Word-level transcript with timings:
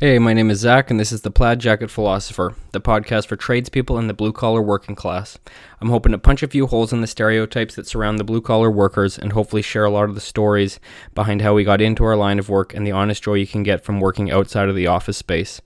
Hey, 0.00 0.18
my 0.18 0.32
name 0.32 0.48
is 0.48 0.60
Zach, 0.60 0.90
and 0.90 0.98
this 0.98 1.12
is 1.12 1.20
the 1.20 1.30
Plaid 1.30 1.58
Jacket 1.58 1.90
Philosopher, 1.90 2.54
the 2.72 2.80
podcast 2.80 3.26
for 3.26 3.36
tradespeople 3.36 3.98
and 3.98 4.08
the 4.08 4.14
blue 4.14 4.32
collar 4.32 4.62
working 4.62 4.94
class. 4.94 5.38
I'm 5.78 5.90
hoping 5.90 6.12
to 6.12 6.18
punch 6.18 6.42
a 6.42 6.48
few 6.48 6.66
holes 6.66 6.90
in 6.90 7.02
the 7.02 7.06
stereotypes 7.06 7.74
that 7.74 7.86
surround 7.86 8.18
the 8.18 8.24
blue 8.24 8.40
collar 8.40 8.70
workers 8.70 9.18
and 9.18 9.34
hopefully 9.34 9.60
share 9.60 9.84
a 9.84 9.90
lot 9.90 10.08
of 10.08 10.14
the 10.14 10.20
stories 10.22 10.80
behind 11.14 11.42
how 11.42 11.52
we 11.52 11.64
got 11.64 11.82
into 11.82 12.02
our 12.04 12.16
line 12.16 12.38
of 12.38 12.48
work 12.48 12.72
and 12.72 12.86
the 12.86 12.92
honest 12.92 13.22
joy 13.22 13.34
you 13.34 13.46
can 13.46 13.62
get 13.62 13.84
from 13.84 14.00
working 14.00 14.30
outside 14.30 14.70
of 14.70 14.74
the 14.74 14.86
office 14.86 15.18
space. 15.18 15.60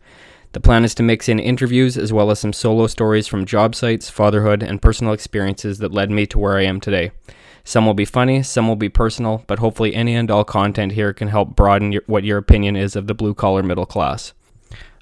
The 0.51 0.59
plan 0.59 0.85
is 0.85 0.96
to 0.96 1.05
mix 1.05 1.29
in 1.29 1.39
interviews 1.39 1.96
as 1.96 2.12
well 2.12 2.32
as 2.32 2.41
some 2.41 2.53
solo 2.53 2.89
stories 2.89 3.29
from 3.29 3.46
job 3.46 3.77
sites, 3.77 4.11
fatherhood, 4.11 4.64
and 4.64 4.82
personal 4.82 5.12
experiences 5.12 5.79
that 5.79 5.95
led 5.95 6.11
me 6.11 6.27
to 6.27 6.41
where 6.41 6.57
I 6.57 6.64
am 6.64 6.80
today. 6.80 7.12
Some 7.66 7.86
will 7.86 7.94
be 7.94 8.04
funny, 8.04 8.42
some 8.42 8.68
will 8.68 8.76
be 8.76 8.90
personal, 8.90 9.42
but 9.46 9.58
hopefully 9.58 9.94
any 9.94 10.14
and 10.14 10.30
all 10.30 10.44
content 10.44 10.92
here 10.92 11.14
can 11.14 11.28
help 11.28 11.56
broaden 11.56 11.92
your, 11.92 12.02
what 12.06 12.22
your 12.22 12.36
opinion 12.36 12.76
is 12.76 12.94
of 12.94 13.06
the 13.06 13.14
blue 13.14 13.32
collar 13.32 13.62
middle 13.62 13.86
class. 13.86 14.34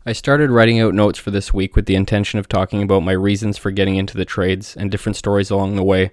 I 0.07 0.13
started 0.13 0.51
writing 0.51 0.81
out 0.81 0.95
notes 0.95 1.19
for 1.19 1.33
this 1.33 1.53
week 1.53 1.75
with 1.75 1.87
the 1.87 1.97
intention 1.97 2.39
of 2.39 2.49
talking 2.49 2.83
about 2.83 3.03
my 3.03 3.13
reasons 3.13 3.59
for 3.59 3.73
getting 3.73 3.97
into 3.97 4.17
the 4.17 4.25
trades 4.25 4.77
and 4.77 4.91
different 4.91 5.17
stories 5.17 5.51
along 5.51 5.75
the 5.75 5.83
way. 5.83 6.13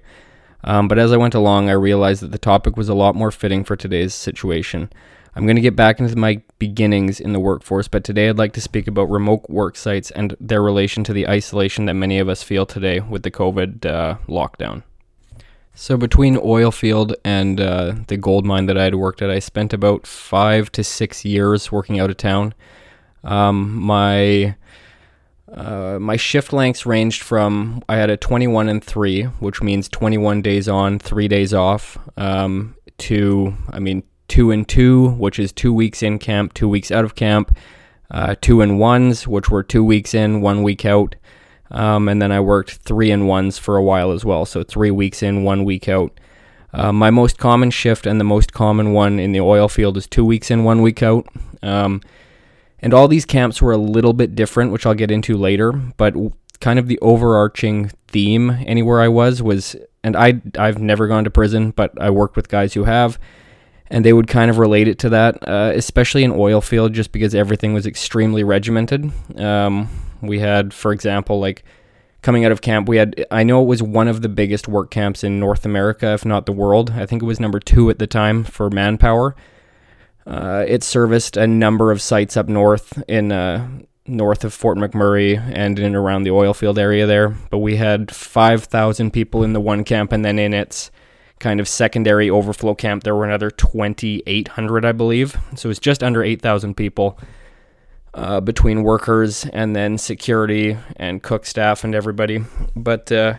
Um, 0.63 0.88
but 0.88 0.99
as 0.99 1.12
I 1.12 1.17
went 1.17 1.35
along, 1.35 1.70
I 1.70 1.73
realized 1.73 2.21
that 2.21 2.31
the 2.31 2.38
topic 2.38 2.76
was 2.76 2.90
a 2.90 2.93
lot 2.95 3.16
more 3.16 3.31
fitting 3.31 3.63
for 3.63 3.76
today's 3.76 4.13
situation. 4.13 4.91
I'm 5.35 5.45
going 5.45 5.55
to 5.55 5.62
get 5.62 5.76
back 5.76 5.99
into 5.99 6.16
my 6.16 6.41
beginnings 6.57 7.20
in 7.20 7.34
the 7.34 7.40
workforce, 7.40 7.88
but 7.88 8.04
today 8.04 8.27
I'd 8.27 8.38
like 8.38 8.54
to 8.54 8.62
speak 8.62 8.88
about 8.88 9.09
remote 9.09 9.49
work 9.49 9.76
sites 9.76 10.12
and 10.12 10.35
their 10.40 10.62
relation 10.62 11.04
to 11.05 11.13
the 11.13 11.27
isolation 11.27 11.85
that 11.85 11.93
many 11.93 12.20
of 12.20 12.27
us 12.27 12.43
feel 12.43 12.66
today 12.66 12.99
with 12.99 13.23
the 13.23 13.31
COVID 13.31 13.85
uh, 13.85 14.18
lockdown. 14.27 14.84
So 15.80 15.96
between 15.96 16.38
oil 16.44 16.72
field 16.72 17.16
and 17.24 17.62
uh, 17.62 17.96
the 18.08 18.18
gold 18.18 18.46
mine 18.46 18.66
that 18.66 18.78
I 18.78 18.84
had 18.84 18.96
worked 18.96 19.22
at, 19.22 19.30
I 19.30 19.40
spent 19.40 19.72
about 19.72 20.05
five 20.05 20.70
to 20.74 20.84
six 20.84 21.24
years 21.24 21.72
working 21.72 22.02
out 22.02 22.10
of 22.10 22.18
town. 22.18 22.54
Um, 23.24 23.78
my 23.78 24.55
uh, 25.50 25.98
my 25.98 26.18
shift 26.18 26.52
lengths 26.52 26.86
ranged 26.86 27.21
from 27.21 27.82
I 27.88 27.96
had 27.96 28.10
a 28.10 28.18
21 28.18 28.68
and 28.68 28.84
three, 28.84 29.24
which 29.24 29.62
means 29.62 29.88
21 29.88 30.41
days 30.41 30.68
on, 30.68 30.99
three 30.99 31.30
days 31.30 31.54
off, 31.54 31.98
um, 32.18 32.76
to 32.98 33.55
I 33.70 33.80
mean 33.80 34.04
two 34.27 34.52
and 34.52 34.68
two, 34.68 35.12
which 35.12 35.40
is 35.40 35.54
two 35.54 35.74
weeks 35.74 36.04
in 36.04 36.20
camp, 36.20 36.54
two 36.54 36.68
weeks 36.68 36.91
out 36.91 37.05
of 37.05 37.16
camp. 37.16 37.58
Uh, 38.12 38.36
two 38.41 38.60
and 38.60 38.80
ones, 38.80 39.30
which 39.30 39.49
were 39.49 39.64
two 39.64 39.86
weeks 39.86 40.14
in, 40.14 40.41
one 40.41 40.62
week 40.62 40.84
out. 40.84 41.16
Um, 41.71 42.07
and 42.07 42.21
then 42.21 42.31
I 42.31 42.39
worked 42.39 42.71
three 42.77 43.12
and 43.12 43.27
ones 43.27 43.57
for 43.57 43.77
a 43.77 43.84
while 43.84 44.12
as 44.12 44.25
well. 44.25 44.45
So 44.45 44.63
three 44.63 44.91
weeks 44.91 45.21
in, 45.21 45.43
one 45.43 45.63
week 45.63 45.87
out. 45.87 46.20
Uh, 46.71 46.91
my 46.91 47.09
most 47.09 47.37
common 47.37 47.71
shift 47.71 48.05
and 48.05 48.20
the 48.20 48.25
most 48.25 48.53
common 48.53 48.93
one 48.93 49.20
in 49.20 49.31
the 49.31 49.39
oil 49.39 49.67
field 49.67 49.97
is 49.97 50.07
two 50.07 50.25
weeks 50.25 50.51
in, 50.51 50.63
one 50.63 50.81
week 50.81 51.01
out. 51.01 51.27
Um, 51.62 52.01
and 52.79 52.93
all 52.93 53.07
these 53.07 53.25
camps 53.25 53.62
were 53.62 53.71
a 53.71 53.77
little 53.77 54.13
bit 54.13 54.35
different, 54.35 54.71
which 54.71 54.85
I'll 54.85 54.93
get 54.93 55.12
into 55.12 55.35
later. 55.35 55.71
But 55.71 56.15
kind 56.59 56.79
of 56.79 56.87
the 56.87 56.99
overarching 56.99 57.91
theme 58.07 58.51
anywhere 58.65 59.01
I 59.01 59.07
was 59.07 59.41
was, 59.41 59.75
and 60.03 60.15
I 60.15 60.41
I've 60.57 60.79
never 60.79 61.07
gone 61.07 61.23
to 61.23 61.29
prison, 61.29 61.71
but 61.71 61.91
I 61.99 62.09
worked 62.09 62.35
with 62.35 62.47
guys 62.47 62.73
who 62.73 62.85
have, 62.85 63.20
and 63.87 64.06
they 64.06 64.13
would 64.13 64.28
kind 64.28 64.50
of 64.50 64.59
relate 64.59 64.88
it 64.88 65.00
to 65.00 65.09
that, 65.09 65.47
uh, 65.47 65.72
especially 65.75 66.23
in 66.23 66.31
oil 66.31 66.62
field, 66.62 66.94
just 66.94 67.12
because 67.12 67.35
everything 67.35 67.73
was 67.73 67.85
extremely 67.85 68.44
regimented. 68.44 69.12
Um, 69.38 69.90
we 70.22 70.39
had, 70.39 70.73
for 70.73 70.91
example, 70.91 71.39
like 71.39 71.63
coming 72.22 72.45
out 72.45 72.51
of 72.51 72.62
camp, 72.62 72.88
we 72.88 72.97
had, 72.97 73.25
I 73.31 73.44
know 73.44 73.62
it 73.62 73.67
was 73.67 73.81
one 73.81 74.07
of 74.07 74.22
the 74.22 74.29
biggest 74.29 74.67
work 74.67 74.91
camps 74.91 75.23
in 75.23 75.39
North 75.39 75.66
America, 75.66 76.13
if 76.13 76.25
not 76.25 76.45
the 76.45 76.51
world. 76.51 76.91
I 76.91 77.06
think 77.06 77.22
it 77.22 77.25
was 77.25 77.39
number 77.39 77.59
two 77.59 77.89
at 77.89 78.00
the 78.00 78.07
time 78.07 78.44
for 78.44 78.69
manpower. 78.69 79.35
Uh, 80.28 80.66
it 80.67 80.84
serviced 80.84 81.38
a 81.38 81.47
number 81.47 81.91
of 81.91 82.01
sites 82.01 82.38
up 82.38 82.47
north 82.47 83.01
in 83.07 83.31
uh, 83.31 83.67
north 84.06 84.44
of 84.44 84.53
Fort 84.53 84.78
McMurray 84.78 85.38
and 85.38 85.79
in 85.79 85.85
and 85.85 85.95
around 85.95 86.23
the 86.23 86.31
oil 86.31 86.53
field 86.53 86.78
area 86.78 87.06
there. 87.06 87.29
But 87.50 87.59
we 87.59 87.78
had 87.78 88.13
5,000 88.13 89.12
people 89.12 89.44
in 89.44 89.53
the 89.53 89.62
one 89.62 89.84
camp, 89.84 90.12
and 90.12 90.25
then 90.25 90.38
in 90.38 90.53
its 90.53 90.91
kind 91.40 91.59
of 91.59 91.68
secondary 91.68 92.29
overflow 92.29 92.75
camp, 92.75 93.03
there 93.03 93.16
were 93.16 93.25
another 93.25 93.50
2,800, 93.50 94.85
I 94.85 94.91
believe. 94.91 95.38
So 95.56 95.68
it 95.68 95.72
was 95.72 95.79
just 95.79 96.03
under 96.03 96.22
8,000 96.22 96.75
people 96.75 97.18
uh, 98.19 98.41
between 98.41 98.84
workers 98.84 99.46
and 99.53 99.74
then 99.74 99.97
security 99.97 100.78
and 100.97 101.24
cook 101.24 101.46
staff 101.46 101.85
and 101.85 101.96
everybody. 101.96 102.44
But 102.75 103.09
uh, 103.13 103.35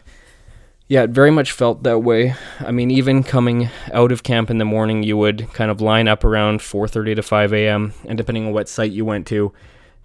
yeah, 0.88 1.02
it 1.02 1.10
very 1.10 1.30
much 1.30 1.52
felt 1.52 1.82
that 1.82 1.98
way. 1.98 2.34
I 2.60 2.72
mean, 2.72 2.90
even 2.90 3.22
coming 3.22 3.69
out 3.92 4.10
of 4.10 4.22
camp 4.22 4.48
in 4.48 4.56
the 4.56 4.64
morning, 4.64 5.02
you 5.02 5.19
would 5.19 5.52
kind 5.52 5.70
of 5.70 5.82
line 5.82 6.08
up 6.08 6.24
around 6.24 6.60
4:30 6.60 7.16
to 7.16 7.22
5 7.22 7.52
a.m. 7.52 7.92
and 8.08 8.16
depending 8.16 8.46
on 8.46 8.52
what 8.52 8.70
site 8.70 8.90
you 8.90 9.04
went 9.04 9.26
to, 9.26 9.52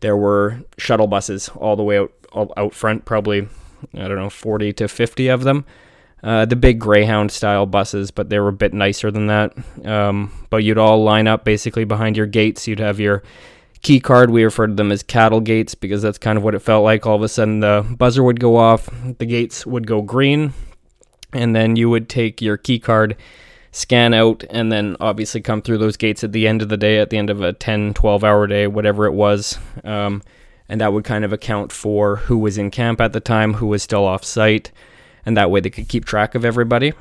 there 0.01 0.17
were 0.17 0.59
shuttle 0.77 1.07
buses 1.07 1.49
all 1.55 1.77
the 1.77 1.83
way 1.83 1.97
out 1.97 2.11
out 2.57 2.73
front, 2.73 3.05
probably 3.05 3.47
I 3.93 4.07
don't 4.09 4.17
know 4.17 4.29
40 4.29 4.73
to 4.73 4.87
50 4.89 5.29
of 5.29 5.43
them. 5.43 5.63
Uh, 6.21 6.43
the 6.43 6.55
big 6.55 6.79
Greyhound 6.79 7.31
style 7.31 7.65
buses, 7.65 8.11
but 8.11 8.29
they 8.29 8.39
were 8.39 8.49
a 8.49 8.53
bit 8.53 8.73
nicer 8.73 9.09
than 9.11 9.27
that. 9.27 9.53
Um, 9.85 10.31
but 10.49 10.63
you'd 10.63 10.79
all 10.79 11.03
line 11.03 11.27
up 11.27 11.45
basically 11.45 11.85
behind 11.85 12.17
your 12.17 12.25
gates. 12.25 12.67
You'd 12.67 12.79
have 12.79 12.99
your 12.99 13.21
key 13.85 13.99
card. 13.99 14.31
We 14.31 14.43
refer 14.43 14.65
to 14.65 14.73
them 14.73 14.91
as 14.91 15.03
cattle 15.03 15.39
gates 15.39 15.75
because 15.75 16.01
that's 16.01 16.17
kind 16.17 16.39
of 16.39 16.43
what 16.43 16.55
it 16.55 16.59
felt 16.59 16.83
like. 16.83 17.05
All 17.05 17.15
of 17.15 17.21
a 17.21 17.29
sudden, 17.29 17.59
the 17.59 17.85
buzzer 17.87 18.23
would 18.23 18.39
go 18.39 18.57
off, 18.57 18.89
the 19.19 19.27
gates 19.27 19.63
would 19.63 19.85
go 19.85 20.01
green, 20.01 20.53
and 21.31 21.55
then 21.55 21.75
you 21.75 21.87
would 21.91 22.09
take 22.09 22.41
your 22.41 22.57
key 22.57 22.79
card, 22.79 23.15
scan 23.71 24.11
out, 24.11 24.43
and 24.49 24.71
then 24.71 24.97
obviously 24.99 25.39
come 25.39 25.61
through 25.61 25.77
those 25.77 25.97
gates 25.97 26.23
at 26.23 26.31
the 26.31 26.47
end 26.47 26.63
of 26.63 26.69
the 26.69 26.77
day, 26.77 26.97
at 26.97 27.11
the 27.11 27.17
end 27.19 27.29
of 27.29 27.41
a 27.41 27.53
10, 27.53 27.93
12 27.93 28.23
hour 28.23 28.47
day, 28.47 28.65
whatever 28.65 29.05
it 29.05 29.13
was. 29.13 29.59
Um, 29.83 30.23
and 30.67 30.81
that 30.81 30.91
would 30.91 31.03
kind 31.03 31.23
of 31.23 31.31
account 31.31 31.71
for 31.71 32.15
who 32.15 32.39
was 32.39 32.57
in 32.57 32.71
camp 32.71 32.99
at 32.99 33.13
the 33.13 33.19
time, 33.19 33.53
who 33.53 33.67
was 33.67 33.83
still 33.83 34.05
off 34.05 34.23
site, 34.23 34.71
and 35.27 35.37
that 35.37 35.51
way 35.51 35.59
they 35.59 35.69
could 35.69 35.87
keep 35.87 36.05
track 36.05 36.33
of 36.33 36.43
everybody. 36.43 36.93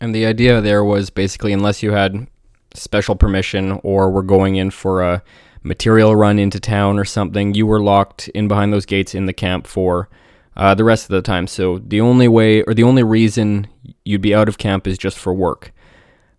And 0.00 0.12
the 0.12 0.26
idea 0.26 0.60
there 0.60 0.82
was 0.82 1.08
basically, 1.08 1.52
unless 1.52 1.84
you 1.84 1.92
had 1.92 2.26
special 2.74 3.16
permission 3.16 3.80
or 3.82 4.10
were 4.10 4.22
going 4.22 4.56
in 4.56 4.70
for 4.70 5.02
a 5.02 5.22
material 5.62 6.16
run 6.16 6.38
into 6.38 6.60
town 6.60 6.98
or 6.98 7.04
something, 7.04 7.54
you 7.54 7.66
were 7.66 7.80
locked 7.80 8.28
in 8.28 8.48
behind 8.48 8.72
those 8.72 8.86
gates 8.86 9.14
in 9.14 9.26
the 9.26 9.32
camp 9.32 9.66
for 9.66 10.08
uh, 10.56 10.74
the 10.74 10.84
rest 10.84 11.04
of 11.04 11.10
the 11.10 11.22
time. 11.22 11.46
So 11.46 11.78
the 11.78 12.00
only 12.00 12.28
way 12.28 12.62
or 12.62 12.74
the 12.74 12.82
only 12.82 13.02
reason 13.02 13.66
you'd 14.04 14.22
be 14.22 14.34
out 14.34 14.48
of 14.48 14.58
camp 14.58 14.86
is 14.86 14.98
just 14.98 15.18
for 15.18 15.32
work. 15.34 15.72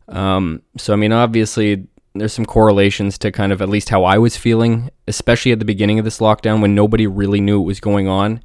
Um, 0.08 0.62
so 0.78 0.94
I 0.94 0.96
mean, 0.96 1.12
obviously, 1.12 1.88
there's 2.14 2.34
some 2.34 2.46
correlations 2.46 3.18
to 3.20 3.32
kind 3.32 3.52
of 3.52 3.62
at 3.62 3.70
least 3.70 3.90
how 3.90 4.04
I 4.04 4.18
was 4.18 4.36
feeling, 4.36 4.90
especially 5.08 5.52
at 5.52 5.60
the 5.60 5.66
beginning 5.66 5.98
of 6.00 6.06
this 6.06 6.20
lockdown 6.20 6.62
when 6.62 6.76
nobody 6.76 7.08
really 7.08 7.40
knew 7.40 7.60
what 7.60 7.68
was 7.68 7.80
going 7.80 8.08
on. 8.08 8.44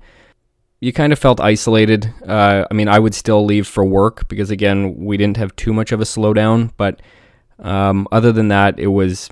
You 0.80 0.92
kind 0.92 1.12
of 1.12 1.18
felt 1.18 1.40
isolated. 1.40 2.12
Uh, 2.26 2.64
I 2.70 2.74
mean, 2.74 2.86
I 2.86 2.98
would 2.98 3.14
still 3.14 3.44
leave 3.44 3.66
for 3.66 3.84
work 3.84 4.28
because 4.28 4.50
again, 4.50 4.94
we 4.96 5.16
didn't 5.16 5.38
have 5.38 5.56
too 5.56 5.72
much 5.72 5.90
of 5.90 6.00
a 6.00 6.04
slowdown, 6.04 6.70
but 6.76 7.00
um, 7.58 8.06
other 8.12 8.32
than 8.32 8.48
that, 8.48 8.78
it 8.78 8.88
was 8.88 9.28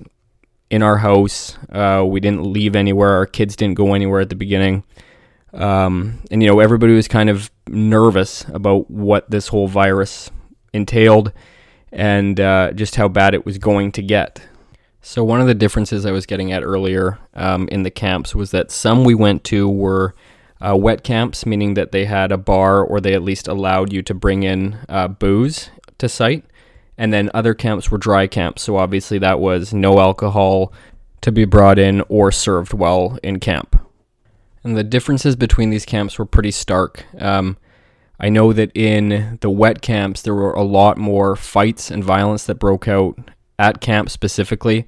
in 0.71 0.83
our 0.83 0.99
house. 0.99 1.57
Uh, 1.71 2.05
we 2.07 2.21
didn't 2.21 2.45
leave 2.45 2.75
anywhere. 2.75 3.13
Our 3.13 3.27
kids 3.27 3.57
didn't 3.57 3.77
go 3.77 3.95
anywhere 3.95 4.21
at 4.21 4.29
the 4.29 4.35
beginning. 4.35 4.85
Um, 5.53 6.21
and, 6.31 6.43
you 6.43 6.49
know, 6.49 6.61
everybody 6.61 6.95
was 6.95 7.07
kind 7.07 7.31
of 7.31 7.51
nervous 7.69 8.45
about 8.49 8.91
what 8.91 9.31
this 9.31 9.49
whole 9.49 9.69
virus 9.69 10.31
entailed 10.73 11.33
and 11.93 12.41
uh, 12.41 12.73
just 12.73 12.97
how 12.97 13.07
bad 13.07 13.35
it 13.35 13.47
was 13.47 13.59
going 13.59 13.93
to 13.93 14.03
get. 14.03 14.43
So, 15.01 15.23
one 15.23 15.41
of 15.41 15.47
the 15.47 15.55
differences 15.55 16.07
I 16.07 16.11
was 16.11 16.27
getting 16.27 16.51
at 16.51 16.65
earlier 16.65 17.19
um, 17.35 17.69
in 17.69 17.83
the 17.83 17.91
camps 17.91 18.35
was 18.35 18.51
that 18.53 18.71
some 18.71 19.05
we 19.05 19.15
went 19.15 19.45
to 19.45 19.69
were 19.69 20.15
uh, 20.67 20.75
wet 20.77 21.05
camps, 21.05 21.45
meaning 21.45 21.75
that 21.75 21.93
they 21.93 22.07
had 22.07 22.33
a 22.33 22.39
bar 22.39 22.83
or 22.83 23.01
they 23.01 23.15
at 23.15 23.23
least 23.23 23.47
allowed 23.47 23.93
you 23.93 24.03
to 24.03 24.15
bring 24.15 24.43
in 24.43 24.79
uh, 24.89 25.07
booze 25.07 25.71
to 25.99 26.09
site 26.09 26.45
and 26.97 27.13
then 27.13 27.31
other 27.35 27.55
camps 27.55 27.91
were 27.91 27.99
dry 27.99 28.27
camps. 28.27 28.63
So 28.63 28.77
obviously 28.77 29.19
that 29.19 29.41
was 29.41 29.73
no 29.73 29.99
alcohol 30.01 30.73
to 31.21 31.33
be 31.33 31.45
brought 31.45 31.79
in 31.79 32.03
or 32.09 32.31
served 32.31 32.73
well 32.73 33.19
in 33.23 33.41
camp. 33.41 33.81
And 34.63 34.77
the 34.77 34.85
differences 34.85 35.37
between 35.37 35.71
these 35.71 35.85
camps 35.85 36.19
were 36.19 36.27
pretty 36.27 36.51
stark. 36.51 37.05
Um, 37.21 37.57
I 38.19 38.29
know 38.29 38.53
that 38.53 38.71
in 38.75 39.39
the 39.41 39.51
wet 39.51 39.83
camps 39.83 40.23
there 40.23 40.35
were 40.35 40.53
a 40.53 40.63
lot 40.63 40.97
more 40.97 41.37
fights 41.37 41.91
and 41.91 42.03
violence 42.03 42.45
that 42.47 42.57
broke 42.57 42.89
out 42.89 43.19
at 43.59 43.81
camp 43.81 44.09
specifically. 44.11 44.87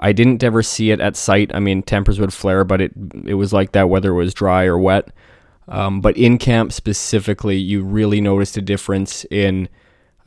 I 0.00 0.12
didn't 0.12 0.42
ever 0.42 0.62
see 0.62 0.90
it 0.90 1.00
at 1.00 1.16
site. 1.16 1.54
I 1.54 1.60
mean, 1.60 1.82
tempers 1.82 2.18
would 2.18 2.32
flare, 2.32 2.64
but 2.64 2.80
it 2.80 2.92
it 3.24 3.34
was 3.34 3.52
like 3.52 3.72
that 3.72 3.88
whether 3.88 4.10
it 4.10 4.16
was 4.16 4.34
dry 4.34 4.64
or 4.64 4.78
wet. 4.78 5.08
Um, 5.68 6.00
but 6.00 6.16
in 6.16 6.36
camp 6.36 6.72
specifically, 6.72 7.56
you 7.56 7.82
really 7.82 8.20
noticed 8.20 8.56
a 8.56 8.62
difference 8.62 9.24
in 9.30 9.68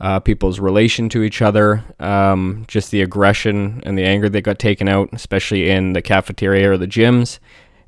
uh, 0.00 0.20
people's 0.20 0.60
relation 0.60 1.08
to 1.08 1.22
each 1.22 1.42
other, 1.42 1.84
um, 1.98 2.64
just 2.68 2.90
the 2.90 3.02
aggression 3.02 3.82
and 3.84 3.98
the 3.98 4.04
anger 4.04 4.28
that 4.28 4.42
got 4.42 4.58
taken 4.58 4.88
out, 4.88 5.08
especially 5.12 5.70
in 5.70 5.92
the 5.92 6.02
cafeteria 6.02 6.70
or 6.70 6.76
the 6.76 6.86
gyms. 6.86 7.38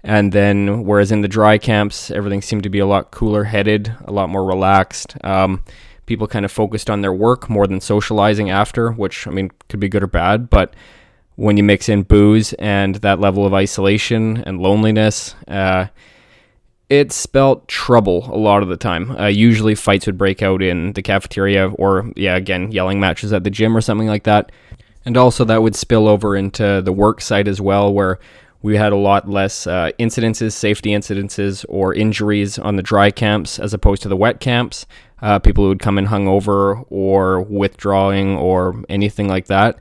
And 0.02 0.32
then, 0.32 0.84
whereas 0.84 1.12
in 1.12 1.20
the 1.20 1.28
dry 1.28 1.58
camps, 1.58 2.10
everything 2.10 2.42
seemed 2.42 2.62
to 2.62 2.70
be 2.70 2.78
a 2.78 2.86
lot 2.86 3.10
cooler 3.10 3.44
headed, 3.44 3.94
a 4.06 4.12
lot 4.12 4.30
more 4.30 4.44
relaxed. 4.44 5.14
Um, 5.22 5.62
people 6.06 6.26
kind 6.26 6.44
of 6.44 6.50
focused 6.50 6.88
on 6.88 7.02
their 7.02 7.12
work 7.12 7.50
more 7.50 7.66
than 7.66 7.80
socializing 7.80 8.50
after, 8.50 8.90
which, 8.90 9.28
I 9.28 9.30
mean, 9.30 9.50
could 9.68 9.78
be 9.78 9.88
good 9.88 10.02
or 10.02 10.08
bad. 10.08 10.50
But 10.50 10.74
when 11.36 11.56
you 11.56 11.62
mix 11.62 11.88
in 11.88 12.02
booze 12.02 12.54
and 12.54 12.96
that 12.96 13.20
level 13.20 13.46
of 13.46 13.54
isolation 13.54 14.38
and 14.38 14.58
loneliness, 14.58 15.34
uh, 15.46 15.86
it 16.90 17.12
spelt 17.12 17.68
trouble 17.68 18.28
a 18.34 18.36
lot 18.36 18.62
of 18.62 18.68
the 18.68 18.76
time. 18.76 19.12
Uh, 19.12 19.28
usually, 19.28 19.76
fights 19.76 20.06
would 20.06 20.18
break 20.18 20.42
out 20.42 20.60
in 20.60 20.92
the 20.92 21.02
cafeteria 21.02 21.68
or, 21.68 22.10
yeah, 22.16 22.34
again, 22.36 22.72
yelling 22.72 22.98
matches 22.98 23.32
at 23.32 23.44
the 23.44 23.50
gym 23.50 23.76
or 23.76 23.80
something 23.80 24.08
like 24.08 24.24
that. 24.24 24.50
And 25.06 25.16
also, 25.16 25.44
that 25.44 25.62
would 25.62 25.76
spill 25.76 26.08
over 26.08 26.36
into 26.36 26.82
the 26.82 26.92
work 26.92 27.20
site 27.20 27.46
as 27.46 27.60
well, 27.60 27.94
where 27.94 28.18
we 28.60 28.76
had 28.76 28.92
a 28.92 28.96
lot 28.96 29.28
less 29.28 29.68
uh, 29.68 29.92
incidences, 30.00 30.52
safety 30.52 30.90
incidences, 30.90 31.64
or 31.68 31.94
injuries 31.94 32.58
on 32.58 32.74
the 32.74 32.82
dry 32.82 33.12
camps 33.12 33.58
as 33.60 33.72
opposed 33.72 34.02
to 34.02 34.08
the 34.08 34.16
wet 34.16 34.40
camps. 34.40 34.84
Uh, 35.22 35.38
people 35.38 35.64
who 35.64 35.68
would 35.68 35.80
come 35.80 35.96
in 35.96 36.06
hungover 36.06 36.84
or 36.90 37.42
withdrawing 37.42 38.36
or 38.36 38.82
anything 38.88 39.28
like 39.28 39.46
that. 39.46 39.78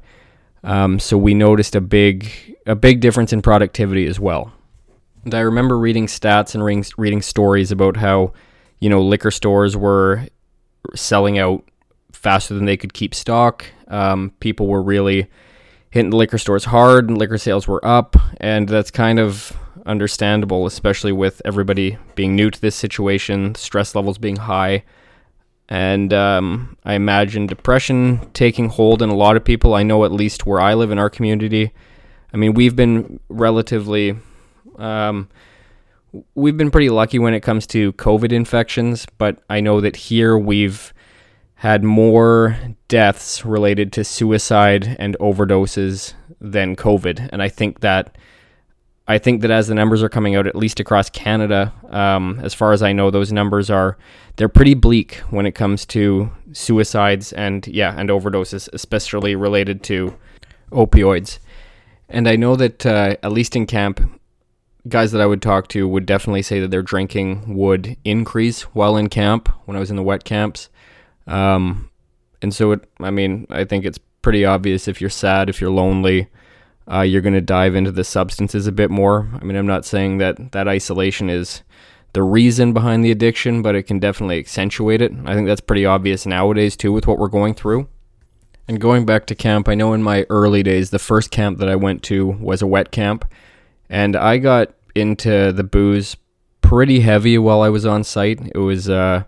Um, 0.64 1.00
so 1.00 1.18
we 1.18 1.34
noticed 1.34 1.76
a 1.76 1.82
big 1.82 2.56
a 2.66 2.76
big 2.76 3.00
difference 3.00 3.34
in 3.34 3.42
productivity 3.42 4.06
as 4.06 4.20
well. 4.20 4.54
And 5.26 5.34
I 5.34 5.42
remember 5.42 5.78
reading 5.78 6.08
stats 6.08 6.54
and 6.56 6.64
reading, 6.64 6.86
reading 6.98 7.22
stories 7.22 7.72
about 7.72 7.98
how 7.98 8.34
you 8.80 8.90
know 8.90 9.02
liquor 9.02 9.32
stores 9.32 9.76
were 9.76 10.28
selling 10.96 11.38
out 11.38 11.64
faster 12.12 12.54
than 12.54 12.66
they 12.66 12.78
could 12.78 12.94
keep 12.94 13.14
stock. 13.14 13.66
Um, 13.88 14.32
people 14.40 14.68
were 14.68 14.82
really 14.82 15.30
hitting 15.92 16.12
liquor 16.12 16.38
stores 16.38 16.66
hard, 16.66 17.10
and 17.10 17.18
liquor 17.18 17.38
sales 17.38 17.68
were 17.68 17.86
up, 17.86 18.16
and 18.38 18.70
that's 18.70 18.92
kind 18.92 19.20
of 19.20 19.58
understandable, 19.86 20.66
especially 20.66 21.12
with 21.12 21.42
everybody 21.46 21.98
being 22.16 22.36
new 22.36 22.52
to 22.52 22.62
this 22.62 22.76
situation, 22.76 23.56
stress 23.56 23.96
levels 23.96 24.18
being 24.18 24.36
high. 24.36 24.84
And 25.68 26.14
um, 26.14 26.78
I 26.84 26.94
imagine 26.94 27.48
depression 27.48 28.30
taking 28.34 28.70
hold 28.70 29.02
in 29.02 29.10
a 29.10 29.16
lot 29.16 29.36
of 29.36 29.44
people. 29.44 29.76
I 29.76 29.84
know 29.84 30.04
at 30.04 30.12
least 30.12 30.46
where 30.46 30.60
I 30.60 30.74
live 30.74 30.92
in 30.92 30.98
our 30.98 31.10
community. 31.10 31.72
I 32.34 32.38
mean, 32.38 32.54
we've 32.54 32.76
been 32.76 33.20
relatively, 33.30 34.16
um, 34.80 35.30
we've 36.36 36.58
been 36.58 36.72
pretty 36.72 36.90
lucky 36.90 37.20
when 37.20 37.34
it 37.34 37.42
comes 37.42 37.68
to 37.68 37.94
COVID 37.94 38.32
infections, 38.32 39.06
but 39.18 39.40
I 39.50 39.60
know 39.60 39.82
that 39.82 39.96
here 39.96 40.38
we've 40.38 40.94
had 41.56 41.84
more 41.84 42.58
deaths 42.88 43.46
related 43.46 43.92
to 43.94 44.04
suicide 44.04 44.96
and 44.98 45.18
overdoses 45.20 46.14
than 46.40 46.76
COVID. 46.76 47.30
And 47.32 47.44
I 47.44 47.50
think 47.50 47.82
that 47.82 48.18
I 49.10 49.18
think 49.18 49.42
that 49.42 49.50
as 49.50 49.68
the 49.68 49.74
numbers 49.74 50.04
are 50.04 50.10
coming 50.10 50.36
out, 50.36 50.46
at 50.46 50.56
least 50.56 50.80
across 50.80 51.10
Canada, 51.10 51.74
um, 51.90 52.40
as 52.44 52.54
far 52.54 52.74
as 52.74 52.84
I 52.84 52.94
know, 52.94 53.10
those 53.10 53.34
numbers 53.34 53.72
are 53.72 53.98
they're 54.36 54.48
pretty 54.48 54.76
bleak 54.76 55.16
when 55.32 55.48
it 55.48 55.54
comes 55.54 55.84
to 55.88 56.32
suicides 56.54 57.34
and 57.34 57.66
yeah, 57.68 57.96
and 57.98 58.10
overdoses, 58.10 58.70
especially 58.72 59.36
related 59.36 59.82
to 59.84 60.16
opioids. 60.72 61.40
And 62.08 62.28
I 62.28 62.36
know 62.36 62.56
that 62.56 62.86
uh, 62.86 63.16
at 63.24 63.32
least 63.32 63.56
in 63.56 63.66
camp, 63.66 64.00
guys 64.88 65.12
that 65.12 65.22
I 65.22 65.26
would 65.26 65.42
talk 65.42 65.68
to 65.70 65.88
would 65.88 66.06
definitely 66.06 66.42
say 66.42 66.60
that 66.60 66.72
their 66.72 66.82
drinking 66.82 67.56
would 67.56 67.98
increase 68.06 68.62
while 68.62 68.98
in 68.98 69.10
camp 69.10 69.50
when 69.66 69.76
I 69.76 69.80
was 69.80 69.90
in 69.90 69.98
the 69.98 70.04
wet 70.04 70.24
camps. 70.24 70.70
Um, 71.28 71.90
and 72.42 72.54
so 72.54 72.72
it, 72.72 72.90
I 73.00 73.12
mean, 73.12 73.46
I 73.50 73.66
think 73.66 73.86
it's 73.86 74.00
pretty 74.22 74.46
obvious 74.46 74.88
if 74.88 75.02
you're 75.02 75.10
sad, 75.10 75.50
if 75.50 75.60
you're 75.60 75.70
lonely, 75.70 76.28
uh, 76.92 77.02
you're 77.02 77.22
going 77.22 77.34
to 77.34 77.42
dive 77.42 77.76
into 77.76 77.92
the 77.92 78.04
substances 78.04 78.68
a 78.68 78.72
bit 78.72 78.90
more. 78.90 79.30
I 79.40 79.44
mean, 79.44 79.58
I'm 79.58 79.68
not 79.68 79.86
saying 79.86 80.18
that 80.20 80.54
that 80.54 80.68
isolation 80.68 81.30
is 81.30 81.62
the 82.14 82.24
reason 82.24 82.74
behind 82.74 83.06
the 83.06 83.12
addiction, 83.12 83.62
but 83.62 83.76
it 83.76 83.84
can 83.84 84.00
definitely 84.00 84.40
accentuate 84.40 85.02
it. 85.02 85.12
I 85.26 85.36
think 85.36 85.48
that's 85.48 85.62
pretty 85.62 85.86
obvious 85.86 86.26
nowadays 86.26 86.76
too 86.76 86.92
with 86.92 87.06
what 87.06 87.20
we're 87.20 87.28
going 87.28 87.54
through. 87.54 87.88
And 88.68 88.80
going 88.80 89.06
back 89.06 89.26
to 89.28 89.36
camp, 89.36 89.68
I 89.68 89.76
know 89.76 89.94
in 89.94 90.04
my 90.04 90.26
early 90.30 90.64
days, 90.64 90.90
the 90.90 91.00
first 91.00 91.32
camp 91.32 91.58
that 91.60 91.70
I 91.70 91.76
went 91.76 92.04
to 92.04 92.28
was 92.28 92.62
a 92.62 92.68
wet 92.68 92.92
camp, 92.92 93.26
and 93.90 94.16
I 94.16 94.38
got 94.38 94.74
into 94.96 95.52
the 95.52 95.64
booze 95.64 96.16
pretty 96.62 97.00
heavy 97.00 97.38
while 97.38 97.62
I 97.62 97.70
was 97.70 97.86
on 97.86 98.04
site. 98.04 98.40
It 98.54 98.60
was 98.60 98.90
uh, 98.90 99.24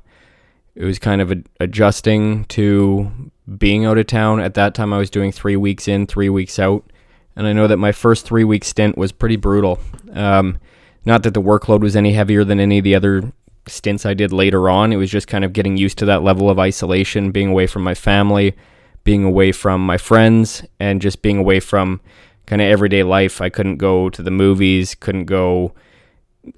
it 0.75 0.85
was 0.85 0.99
kind 0.99 1.21
of 1.21 1.31
a, 1.31 1.37
adjusting 1.59 2.45
to 2.45 3.31
being 3.57 3.85
out 3.85 3.97
of 3.97 4.07
town. 4.07 4.39
At 4.39 4.53
that 4.55 4.73
time, 4.75 4.93
I 4.93 4.97
was 4.97 5.09
doing 5.09 5.31
three 5.31 5.55
weeks 5.55 5.87
in, 5.87 6.07
three 6.07 6.29
weeks 6.29 6.59
out. 6.59 6.91
And 7.35 7.47
I 7.47 7.53
know 7.53 7.67
that 7.67 7.77
my 7.77 7.91
first 7.91 8.25
three 8.25 8.43
week 8.43 8.63
stint 8.63 8.97
was 8.97 9.11
pretty 9.11 9.37
brutal. 9.37 9.79
Um, 10.13 10.59
not 11.05 11.23
that 11.23 11.33
the 11.33 11.41
workload 11.41 11.81
was 11.81 11.95
any 11.95 12.13
heavier 12.13 12.43
than 12.43 12.59
any 12.59 12.77
of 12.77 12.83
the 12.83 12.95
other 12.95 13.31
stints 13.67 14.05
I 14.05 14.13
did 14.13 14.31
later 14.31 14.69
on. 14.69 14.91
It 14.91 14.97
was 14.97 15.09
just 15.09 15.27
kind 15.27 15.43
of 15.43 15.53
getting 15.53 15.77
used 15.77 15.97
to 15.99 16.05
that 16.05 16.23
level 16.23 16.49
of 16.49 16.59
isolation, 16.59 17.31
being 17.31 17.49
away 17.49 17.67
from 17.67 17.83
my 17.83 17.95
family, 17.95 18.55
being 19.03 19.23
away 19.23 19.51
from 19.51 19.85
my 19.85 19.97
friends, 19.97 20.63
and 20.79 21.01
just 21.01 21.21
being 21.21 21.37
away 21.37 21.59
from 21.59 22.01
kind 22.51 22.61
of 22.61 22.67
everyday 22.67 23.01
life. 23.01 23.39
I 23.39 23.47
couldn't 23.49 23.77
go 23.77 24.09
to 24.09 24.21
the 24.21 24.29
movies, 24.29 24.93
couldn't 24.93 25.23
go 25.23 25.73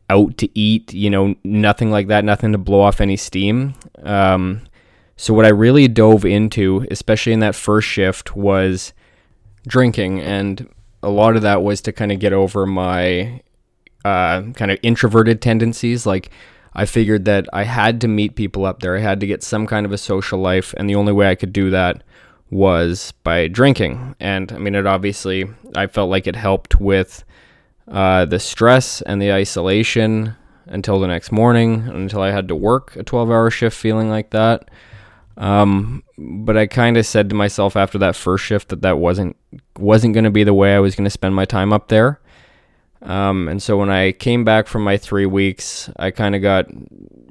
out 0.10 0.40
to 0.40 0.50
eat, 0.58 0.92
you 0.92 1.08
know, 1.08 1.36
nothing 1.44 1.92
like 1.92 2.08
that, 2.08 2.26
nothing 2.26 2.52
to 2.52 2.58
blow 2.58 2.82
off 2.82 3.00
any 3.00 3.16
steam. 3.16 3.76
Um, 4.02 4.64
so, 5.18 5.36
what 5.36 5.46
I 5.46 5.50
really 5.50 5.88
dove 5.88 6.26
into, 6.26 6.88
especially 6.90 7.32
in 7.32 7.42
that 7.42 7.54
first 7.54 7.88
shift, 7.88 8.36
was 8.36 8.92
drinking. 9.68 10.20
And 10.20 10.68
a 11.04 11.10
lot 11.10 11.36
of 11.36 11.44
that 11.44 11.62
was 11.62 11.80
to 11.82 11.92
kind 11.92 12.12
of 12.12 12.18
get 12.18 12.34
over 12.34 12.66
my 12.66 13.44
uh, 14.04 14.42
kind 14.54 14.72
of 14.72 14.80
introverted 14.82 15.44
tendencies. 15.44 16.08
Like, 16.08 16.32
I 16.74 16.88
figured 16.88 17.26
that 17.26 17.46
I 17.54 17.66
had 17.66 18.02
to 18.02 18.08
meet 18.08 18.36
people 18.36 18.66
up 18.66 18.80
there, 18.80 18.98
I 18.98 19.02
had 19.02 19.20
to 19.20 19.28
get 19.28 19.44
some 19.44 19.68
kind 19.68 19.86
of 19.86 19.92
a 19.92 20.00
social 20.00 20.40
life. 20.40 20.74
And 20.76 20.90
the 20.90 20.96
only 20.96 21.14
way 21.14 21.30
I 21.30 21.36
could 21.36 21.54
do 21.54 21.70
that 21.70 22.02
was 22.54 23.14
by 23.24 23.48
drinking. 23.48 24.16
And 24.20 24.52
I 24.52 24.58
mean, 24.58 24.76
it 24.76 24.86
obviously, 24.86 25.46
I 25.76 25.88
felt 25.88 26.10
like 26.10 26.28
it 26.28 26.36
helped 26.36 26.80
with 26.80 27.24
uh, 27.88 28.26
the 28.26 28.40
stress 28.40 29.02
and 29.02 29.22
the 29.22 29.34
isolation 29.34 30.36
until 30.68 31.00
the 31.00 31.08
next 31.08 31.32
morning, 31.32 31.88
until 31.88 32.22
I 32.22 32.32
had 32.32 32.48
to 32.48 32.56
work 32.56 32.96
a 32.96 33.04
12 33.04 33.30
hour 33.30 33.50
shift 33.50 33.78
feeling 33.78 34.10
like 34.10 34.30
that. 34.32 34.70
Um, 35.36 36.04
but 36.18 36.58
I 36.58 36.68
kind 36.68 36.96
of 36.96 37.06
said 37.06 37.30
to 37.30 37.36
myself 37.36 37.76
after 37.76 37.98
that 37.98 38.16
first 38.16 38.46
shift 38.46 38.70
that 38.70 38.84
that 38.84 39.00
wasn't 39.00 39.36
wasn't 39.80 40.14
going 40.14 40.26
to 40.26 40.30
be 40.30 40.44
the 40.44 40.54
way 40.54 40.76
I 40.76 40.80
was 40.80 40.96
going 40.96 41.06
to 41.06 41.10
spend 41.10 41.34
my 41.34 41.46
time 41.46 41.74
up 41.74 41.88
there. 41.88 42.20
Um, 43.04 43.50
and 43.50 43.62
so 43.62 43.78
when 43.78 43.90
I 43.90 44.14
came 44.14 44.46
back 44.46 44.68
from 44.68 44.84
my 44.84 44.98
three 44.98 45.26
weeks, 45.26 45.90
I 45.98 46.12
kind 46.12 46.36
of 46.36 46.42
got 46.42 46.68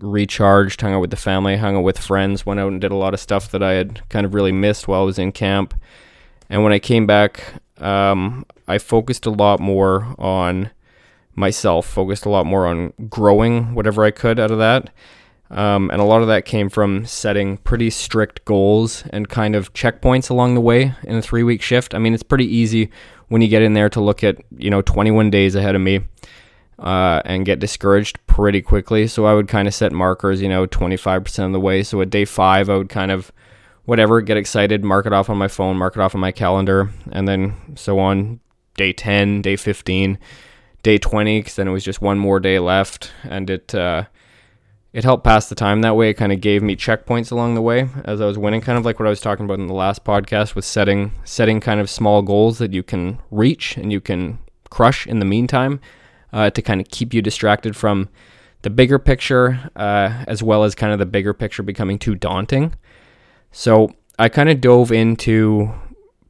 recharged, 0.01 0.81
hung 0.81 0.93
out 0.93 1.01
with 1.01 1.11
the 1.11 1.17
family, 1.17 1.57
hung 1.57 1.77
out 1.77 1.83
with 1.83 1.99
friends, 1.99 2.45
went 2.45 2.61
out 2.61 2.71
and 2.71 2.81
did 2.81 2.93
a 2.93 2.97
lot 2.97 3.15
of 3.15 3.21
stuff 3.21 3.51
that 3.53 3.63
I 3.63 3.73
had 3.73 4.07
kind 4.11 4.27
of 4.27 4.35
really 4.35 4.53
missed 4.53 4.87
while 4.87 5.03
I 5.03 5.05
was 5.05 5.19
in 5.19 5.33
camp. 5.33 5.75
And 6.51 6.63
when 6.63 6.73
I 6.73 6.79
came 6.79 7.07
back, 7.07 7.55
um, 7.79 8.45
I 8.69 8.79
focused 8.79 9.25
a 9.25 9.31
lot 9.31 9.61
more 9.61 10.15
on 10.19 10.71
myself, 11.35 11.87
focused 11.87 12.27
a 12.27 12.31
lot 12.31 12.45
more 12.45 12.67
on 12.67 12.93
growing 13.09 13.75
whatever 13.75 14.05
I 14.05 14.11
could 14.11 14.39
out 14.39 14.51
of 14.51 14.59
that. 14.59 14.91
Um, 15.51 15.91
and 15.91 16.01
a 16.01 16.05
lot 16.05 16.23
of 16.23 16.29
that 16.29 16.47
came 16.47 16.71
from 16.71 17.05
setting 17.05 17.59
pretty 17.59 17.91
strict 17.91 18.45
goals 18.47 19.05
and 19.11 19.29
kind 19.29 19.55
of 19.55 19.73
checkpoints 19.75 20.31
along 20.31 20.55
the 20.55 20.63
way 20.63 20.95
in 21.05 21.17
a 21.17 21.23
three 21.23 21.43
week 21.43 21.61
shift. 21.61 21.95
I 21.95 21.99
mean, 21.99 22.15
it's 22.15 22.23
pretty 22.23 22.47
easy 22.47 22.91
when 23.33 23.41
you 23.41 23.49
get 23.49 23.63
in 23.63 23.73
there 23.73 23.89
to 23.89 23.99
look 23.99 24.23
at, 24.23 24.37
you 24.59 24.69
know, 24.69 24.83
21 24.83 25.31
days 25.31 25.55
ahead 25.55 25.75
of 25.75 25.81
me 25.81 26.01
uh, 26.79 27.23
and 27.25 27.47
get 27.47 27.61
discouraged 27.61 28.19
pretty 28.27 28.61
quickly. 28.61 29.07
So 29.07 29.25
I 29.25 29.33
would 29.33 29.49
kind 29.49 29.67
of 29.67 29.73
set 29.73 29.91
markers, 29.91 30.43
you 30.43 30.51
know, 30.51 30.67
25% 30.67 31.47
of 31.47 31.53
the 31.53 31.59
way. 31.59 31.83
So 31.83 32.03
at 32.03 32.11
day 32.11 32.27
five, 32.27 32.69
I 32.69 32.77
would 32.77 32.91
kind 32.91 33.11
of 33.11 33.33
whatever, 33.87 34.21
get 34.21 34.37
excited, 34.37 34.85
mark 34.85 35.07
it 35.07 35.15
off 35.15 35.31
on 35.31 35.39
my 35.39 35.49
phone, 35.49 35.79
mark 35.79 35.97
it 35.97 36.01
off 36.01 36.15
on 36.15 36.21
my 36.21 36.31
calendar, 36.31 36.91
and 37.11 37.27
then 37.27 37.55
so 37.75 37.99
on. 37.99 38.41
Day 38.75 38.93
10, 38.93 39.41
day 39.41 39.57
15, 39.57 40.19
day 40.83 40.99
20, 40.99 41.41
because 41.41 41.57
then 41.57 41.69
it 41.69 41.73
was 41.73 41.85
just 41.85 42.03
one 42.03 42.19
more 42.19 42.39
day 42.39 42.59
left, 42.59 43.13
and 43.23 43.49
it 43.49 43.75
uh, 43.75 44.05
it 44.93 45.05
helped 45.05 45.25
pass 45.25 45.49
the 45.49 45.55
time 45.55 45.81
that 45.81 45.97
way. 45.97 46.11
It 46.11 46.15
kind 46.15 46.33
of 46.33 46.41
gave 46.41 46.63
me 46.63 46.77
checkpoints 46.77 47.33
along 47.33 47.55
the 47.55 47.63
way 47.63 47.89
as 48.05 48.21
I 48.21 48.27
was 48.27 48.37
winning, 48.37 48.61
kind 48.61 48.79
of 48.79 48.85
like 48.85 48.99
what 48.99 49.07
I 49.07 49.11
was 49.11 49.21
talking 49.21 49.45
about 49.45 49.59
in 49.59 49.67
the 49.67 49.75
last 49.75 50.05
podcast 50.05 50.55
with 50.55 50.65
setting 50.65 51.13
setting 51.25 51.61
kind 51.61 51.81
of 51.81 51.89
small 51.89 52.23
goals 52.23 52.59
that 52.59 52.73
you 52.73 52.83
can 52.83 53.19
reach 53.31 53.77
and 53.77 53.91
you 53.91 54.01
can 54.01 54.39
crush 54.71 55.07
in 55.07 55.19
the 55.19 55.25
meantime 55.25 55.81
uh, 56.33 56.51
to 56.51 56.63
kind 56.63 56.81
of 56.81 56.89
keep 56.89 57.15
you 57.15 57.23
distracted 57.23 57.77
from 57.77 58.09
the 58.63 58.71
bigger 58.71 58.99
picture, 58.99 59.71
uh, 59.77 60.25
as 60.29 60.43
well 60.43 60.65
as 60.65 60.75
kind 60.75 60.93
of 60.93 60.99
the 60.99 61.07
bigger 61.07 61.35
picture 61.35 61.63
becoming 61.63 61.99
too 61.99 62.15
daunting. 62.15 62.75
So 63.51 63.95
I 64.19 64.29
kind 64.29 64.49
of 64.49 64.61
dove 64.61 64.93
into 64.93 65.73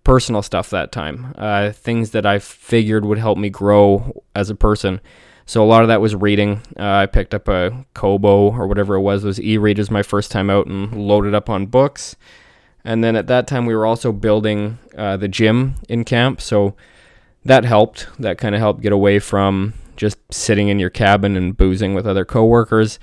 personal 0.04 0.42
stuff 0.42 0.70
that 0.70 0.92
time, 0.92 1.34
uh, 1.36 1.72
things 1.72 2.10
that 2.10 2.26
I 2.26 2.38
figured 2.38 3.04
would 3.04 3.18
help 3.18 3.38
me 3.38 3.50
grow 3.50 4.22
as 4.34 4.50
a 4.50 4.54
person. 4.54 5.00
So 5.46 5.62
a 5.62 5.66
lot 5.66 5.82
of 5.82 5.88
that 5.88 6.00
was 6.00 6.14
reading. 6.14 6.62
Uh, 6.78 6.84
I 6.84 7.06
picked 7.06 7.34
up 7.34 7.48
a 7.48 7.84
Kobo 7.94 8.52
or 8.52 8.66
whatever 8.66 8.94
it 8.94 9.00
was, 9.00 9.22
those 9.22 9.40
e-readers 9.40 9.90
my 9.90 10.02
first 10.02 10.30
time 10.30 10.50
out 10.50 10.66
and 10.66 11.06
loaded 11.06 11.34
up 11.34 11.50
on 11.50 11.66
books. 11.66 12.16
And 12.84 13.02
then 13.02 13.16
at 13.16 13.26
that 13.28 13.46
time 13.46 13.66
we 13.66 13.74
were 13.74 13.86
also 13.86 14.12
building 14.12 14.78
uh, 14.96 15.16
the 15.16 15.28
gym 15.28 15.76
in 15.88 16.04
camp, 16.04 16.40
so 16.40 16.74
that 17.44 17.64
helped. 17.64 18.08
That 18.18 18.38
kind 18.38 18.54
of 18.54 18.60
helped 18.60 18.80
get 18.82 18.92
away 18.92 19.18
from 19.18 19.74
just 19.96 20.18
sitting 20.32 20.68
in 20.68 20.78
your 20.78 20.90
cabin 20.90 21.36
and 21.36 21.56
boozing 21.56 21.94
with 21.94 22.06
other 22.06 22.24
coworkers 22.24 22.98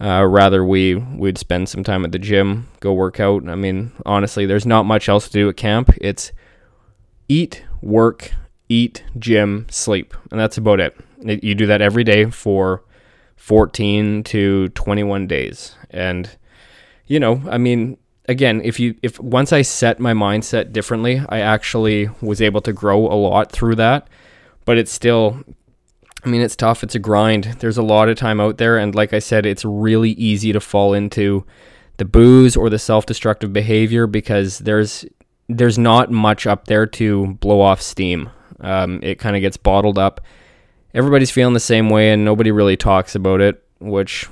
uh, 0.00 0.26
rather, 0.26 0.64
we 0.64 0.94
would 0.94 1.38
spend 1.38 1.68
some 1.68 1.82
time 1.82 2.04
at 2.04 2.12
the 2.12 2.18
gym, 2.18 2.68
go 2.80 2.92
work 2.92 3.18
out. 3.18 3.48
I 3.48 3.54
mean, 3.54 3.92
honestly, 4.04 4.44
there's 4.44 4.66
not 4.66 4.84
much 4.84 5.08
else 5.08 5.26
to 5.26 5.32
do 5.32 5.48
at 5.48 5.56
camp. 5.56 5.90
It's 6.00 6.32
eat, 7.28 7.64
work, 7.80 8.32
eat, 8.68 9.04
gym, 9.18 9.66
sleep, 9.70 10.14
and 10.30 10.38
that's 10.38 10.58
about 10.58 10.80
it. 10.80 10.96
You 11.26 11.54
do 11.54 11.66
that 11.66 11.82
every 11.82 12.04
day 12.04 12.26
for 12.26 12.82
14 13.36 14.24
to 14.24 14.68
21 14.70 15.26
days. 15.26 15.76
And 15.90 16.30
you 17.06 17.20
know, 17.20 17.42
I 17.48 17.58
mean, 17.58 17.98
again, 18.28 18.60
if 18.64 18.80
you 18.80 18.96
if 19.02 19.20
once 19.20 19.52
I 19.52 19.62
set 19.62 20.00
my 20.00 20.12
mindset 20.12 20.72
differently, 20.72 21.22
I 21.28 21.40
actually 21.40 22.10
was 22.20 22.42
able 22.42 22.60
to 22.62 22.72
grow 22.72 23.06
a 23.06 23.14
lot 23.14 23.52
through 23.52 23.76
that. 23.76 24.08
But 24.64 24.78
it's 24.78 24.92
still 24.92 25.42
I 26.24 26.28
mean, 26.28 26.40
it's 26.40 26.56
tough, 26.56 26.82
it's 26.82 26.96
a 26.96 26.98
grind. 26.98 27.44
There's 27.60 27.78
a 27.78 27.82
lot 27.82 28.08
of 28.08 28.16
time 28.16 28.40
out 28.40 28.58
there 28.58 28.78
and 28.78 28.94
like 28.94 29.12
I 29.12 29.20
said, 29.20 29.46
it's 29.46 29.64
really 29.64 30.10
easy 30.12 30.52
to 30.52 30.60
fall 30.60 30.92
into 30.92 31.46
the 31.98 32.04
booze 32.04 32.56
or 32.56 32.68
the 32.68 32.78
self-destructive 32.78 33.52
behavior 33.52 34.06
because 34.06 34.58
there's 34.58 35.04
there's 35.48 35.78
not 35.78 36.10
much 36.10 36.46
up 36.46 36.66
there 36.66 36.86
to 36.86 37.34
blow 37.34 37.60
off 37.60 37.80
steam. 37.80 38.30
Um, 38.60 39.00
it 39.02 39.18
kind 39.18 39.36
of 39.36 39.42
gets 39.42 39.56
bottled 39.56 39.98
up. 39.98 40.20
Everybody's 40.96 41.30
feeling 41.30 41.54
the 41.54 41.60
same 41.60 41.90
way, 41.90 42.10
and 42.10 42.24
nobody 42.24 42.50
really 42.50 42.76
talks 42.76 43.14
about 43.14 43.40
it. 43.40 43.62
Which, 43.78 44.26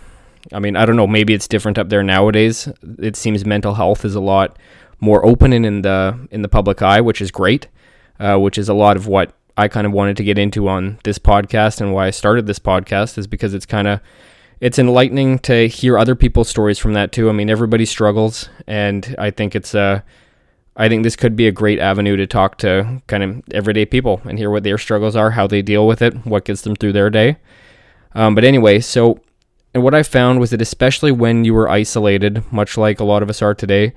I 0.52 0.58
mean, 0.58 0.74
I 0.74 0.84
don't 0.84 0.96
know. 0.96 1.06
Maybe 1.06 1.34
it's 1.34 1.46
different 1.46 1.78
up 1.78 1.90
there 1.90 2.02
nowadays. 2.02 2.68
It 2.98 3.14
seems 3.14 3.44
mental 3.44 3.74
health 3.74 4.04
is 4.04 4.16
a 4.16 4.20
lot 4.20 4.58
more 4.98 5.24
open 5.24 5.52
in 5.52 5.82
the 5.82 6.26
in 6.32 6.42
the 6.42 6.48
public 6.48 6.82
eye, 6.82 7.00
which 7.00 7.20
is 7.20 7.30
great. 7.30 7.68
Uh, 8.18 8.38
which 8.38 8.58
is 8.58 8.68
a 8.68 8.74
lot 8.74 8.96
of 8.96 9.06
what 9.06 9.34
I 9.56 9.68
kind 9.68 9.86
of 9.86 9.92
wanted 9.92 10.16
to 10.16 10.24
get 10.24 10.38
into 10.38 10.68
on 10.68 10.98
this 11.04 11.18
podcast, 11.18 11.80
and 11.80 11.92
why 11.92 12.06
I 12.06 12.10
started 12.10 12.46
this 12.46 12.58
podcast 12.58 13.18
is 13.18 13.26
because 13.26 13.54
it's 13.54 13.66
kind 13.66 13.86
of 13.86 14.00
it's 14.60 14.78
enlightening 14.78 15.40
to 15.40 15.68
hear 15.68 15.98
other 15.98 16.14
people's 16.14 16.48
stories 16.48 16.78
from 16.78 16.94
that 16.94 17.12
too. 17.12 17.28
I 17.28 17.32
mean, 17.32 17.50
everybody 17.50 17.84
struggles, 17.84 18.48
and 18.66 19.14
I 19.18 19.30
think 19.30 19.54
it's 19.54 19.74
a 19.74 20.04
I 20.76 20.88
think 20.88 21.04
this 21.04 21.16
could 21.16 21.36
be 21.36 21.46
a 21.46 21.52
great 21.52 21.78
avenue 21.78 22.16
to 22.16 22.26
talk 22.26 22.58
to 22.58 23.00
kind 23.06 23.22
of 23.22 23.42
everyday 23.52 23.86
people 23.86 24.20
and 24.24 24.38
hear 24.38 24.50
what 24.50 24.64
their 24.64 24.78
struggles 24.78 25.14
are, 25.14 25.32
how 25.32 25.46
they 25.46 25.62
deal 25.62 25.86
with 25.86 26.02
it, 26.02 26.26
what 26.26 26.44
gets 26.44 26.62
them 26.62 26.74
through 26.74 26.92
their 26.92 27.10
day. 27.10 27.36
Um, 28.14 28.34
but 28.34 28.44
anyway, 28.44 28.80
so 28.80 29.20
and 29.74 29.82
what 29.82 29.94
I 29.94 30.04
found 30.04 30.38
was 30.38 30.50
that 30.50 30.62
especially 30.62 31.10
when 31.10 31.44
you 31.44 31.52
were 31.52 31.68
isolated, 31.68 32.50
much 32.52 32.76
like 32.78 33.00
a 33.00 33.04
lot 33.04 33.22
of 33.22 33.30
us 33.30 33.42
are 33.42 33.54
today, 33.54 33.92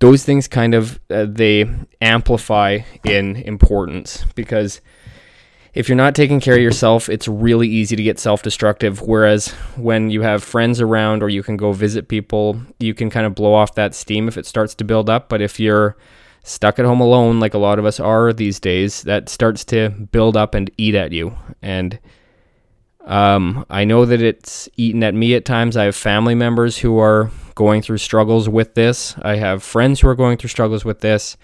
those 0.00 0.24
things 0.24 0.48
kind 0.48 0.74
of 0.74 0.98
uh, 1.10 1.26
they 1.28 1.68
amplify 2.00 2.80
in 3.04 3.36
importance 3.36 4.24
because 4.34 4.80
if 5.74 5.88
you're 5.88 5.96
not 5.96 6.14
taking 6.14 6.40
care 6.40 6.54
of 6.54 6.62
yourself, 6.62 7.08
it's 7.08 7.26
really 7.26 7.68
easy 7.68 7.96
to 7.96 8.02
get 8.02 8.18
self 8.18 8.42
destructive. 8.42 9.00
Whereas 9.00 9.48
when 9.76 10.10
you 10.10 10.22
have 10.22 10.44
friends 10.44 10.80
around 10.80 11.22
or 11.22 11.28
you 11.28 11.42
can 11.42 11.56
go 11.56 11.72
visit 11.72 12.08
people, 12.08 12.60
you 12.78 12.94
can 12.94 13.08
kind 13.08 13.26
of 13.26 13.34
blow 13.34 13.54
off 13.54 13.74
that 13.74 13.94
steam 13.94 14.28
if 14.28 14.36
it 14.36 14.46
starts 14.46 14.74
to 14.76 14.84
build 14.84 15.08
up. 15.08 15.28
But 15.28 15.40
if 15.40 15.58
you're 15.58 15.96
stuck 16.44 16.78
at 16.78 16.84
home 16.84 17.00
alone, 17.00 17.40
like 17.40 17.54
a 17.54 17.58
lot 17.58 17.78
of 17.78 17.86
us 17.86 18.00
are 18.00 18.32
these 18.32 18.60
days, 18.60 19.02
that 19.02 19.28
starts 19.28 19.64
to 19.66 19.90
build 19.90 20.36
up 20.36 20.54
and 20.54 20.70
eat 20.76 20.94
at 20.94 21.12
you. 21.12 21.34
And 21.62 21.98
um, 23.04 23.64
I 23.70 23.84
know 23.84 24.04
that 24.04 24.20
it's 24.20 24.68
eaten 24.76 25.02
at 25.02 25.14
me 25.14 25.34
at 25.34 25.44
times. 25.44 25.76
I 25.76 25.84
have 25.84 25.96
family 25.96 26.34
members 26.34 26.78
who 26.78 26.98
are 26.98 27.30
going 27.54 27.82
through 27.82 27.98
struggles 27.98 28.48
with 28.48 28.74
this. 28.74 29.16
I 29.22 29.36
have 29.36 29.62
friends 29.62 30.00
who 30.00 30.08
are 30.08 30.14
going 30.14 30.36
through 30.36 30.50
struggles 30.50 30.84
with 30.84 31.00
this, 31.00 31.36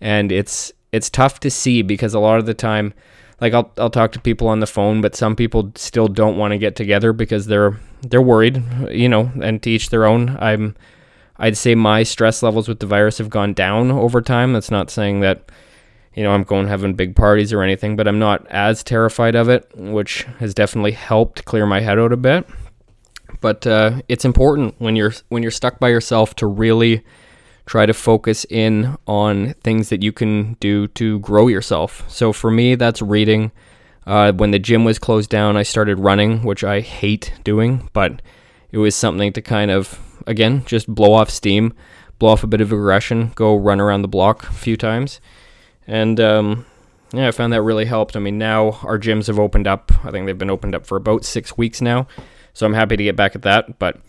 and 0.00 0.32
it's 0.32 0.72
it's 0.92 1.10
tough 1.10 1.40
to 1.40 1.50
see 1.50 1.82
because 1.82 2.14
a 2.14 2.18
lot 2.18 2.38
of 2.38 2.46
the 2.46 2.54
time 2.54 2.94
like 3.40 3.54
I'll 3.54 3.70
I'll 3.78 3.90
talk 3.90 4.12
to 4.12 4.20
people 4.20 4.48
on 4.48 4.60
the 4.60 4.66
phone, 4.66 5.00
but 5.00 5.14
some 5.14 5.36
people 5.36 5.72
still 5.76 6.08
don't 6.08 6.36
want 6.36 6.52
to 6.52 6.58
get 6.58 6.76
together 6.76 7.12
because 7.12 7.46
they're 7.46 7.78
they're 8.02 8.22
worried, 8.22 8.62
you 8.90 9.08
know, 9.08 9.30
and 9.42 9.62
to 9.62 9.70
each 9.70 9.90
their 9.90 10.06
own. 10.06 10.36
I'm 10.40 10.76
I'd 11.36 11.56
say 11.56 11.74
my 11.74 12.02
stress 12.02 12.42
levels 12.42 12.68
with 12.68 12.80
the 12.80 12.86
virus 12.86 13.18
have 13.18 13.30
gone 13.30 13.54
down 13.54 13.92
over 13.92 14.20
time. 14.20 14.52
That's 14.52 14.70
not 14.70 14.90
saying 14.90 15.20
that 15.20 15.50
you 16.14 16.24
know 16.24 16.32
I'm 16.32 16.42
going 16.42 16.66
having 16.66 16.94
big 16.94 17.14
parties 17.14 17.52
or 17.52 17.62
anything, 17.62 17.94
but 17.94 18.08
I'm 18.08 18.18
not 18.18 18.46
as 18.48 18.82
terrified 18.82 19.36
of 19.36 19.48
it, 19.48 19.70
which 19.76 20.24
has 20.40 20.52
definitely 20.52 20.92
helped 20.92 21.44
clear 21.44 21.66
my 21.66 21.80
head 21.80 21.98
out 21.98 22.12
a 22.12 22.16
bit. 22.16 22.46
But 23.40 23.66
uh, 23.68 24.02
it's 24.08 24.24
important 24.24 24.74
when 24.78 24.96
you're 24.96 25.12
when 25.28 25.42
you're 25.42 25.52
stuck 25.52 25.78
by 25.78 25.90
yourself 25.90 26.34
to 26.36 26.46
really 26.48 27.04
try 27.68 27.84
to 27.84 27.92
focus 27.92 28.46
in 28.48 28.96
on 29.06 29.52
things 29.62 29.90
that 29.90 30.02
you 30.02 30.10
can 30.10 30.54
do 30.54 30.86
to 30.88 31.18
grow 31.20 31.48
yourself. 31.48 32.02
So 32.08 32.32
for 32.32 32.50
me, 32.50 32.74
that's 32.74 33.02
reading. 33.02 33.52
Uh, 34.06 34.32
when 34.32 34.52
the 34.52 34.58
gym 34.58 34.84
was 34.84 34.98
closed 34.98 35.28
down, 35.28 35.54
I 35.54 35.64
started 35.64 35.98
running, 35.98 36.42
which 36.42 36.64
I 36.64 36.80
hate 36.80 37.34
doing, 37.44 37.90
but 37.92 38.22
it 38.72 38.78
was 38.78 38.94
something 38.94 39.34
to 39.34 39.42
kind 39.42 39.70
of, 39.70 40.00
again, 40.26 40.64
just 40.64 40.92
blow 40.92 41.12
off 41.12 41.28
steam, 41.28 41.74
blow 42.18 42.30
off 42.30 42.42
a 42.42 42.46
bit 42.46 42.62
of 42.62 42.72
aggression, 42.72 43.32
go 43.34 43.54
run 43.54 43.82
around 43.82 44.00
the 44.00 44.08
block 44.08 44.48
a 44.48 44.52
few 44.52 44.78
times. 44.78 45.20
And 45.86 46.18
um, 46.20 46.64
yeah, 47.12 47.28
I 47.28 47.32
found 47.32 47.52
that 47.52 47.60
really 47.60 47.84
helped. 47.84 48.16
I 48.16 48.20
mean, 48.20 48.38
now 48.38 48.78
our 48.82 48.98
gyms 48.98 49.26
have 49.26 49.38
opened 49.38 49.66
up. 49.66 49.92
I 50.04 50.10
think 50.10 50.24
they've 50.24 50.38
been 50.38 50.48
opened 50.48 50.74
up 50.74 50.86
for 50.86 50.96
about 50.96 51.26
six 51.26 51.58
weeks 51.58 51.82
now. 51.82 52.06
So 52.54 52.64
I'm 52.64 52.72
happy 52.72 52.96
to 52.96 53.04
get 53.04 53.14
back 53.14 53.36
at 53.36 53.42
that. 53.42 53.78
But 53.78 54.00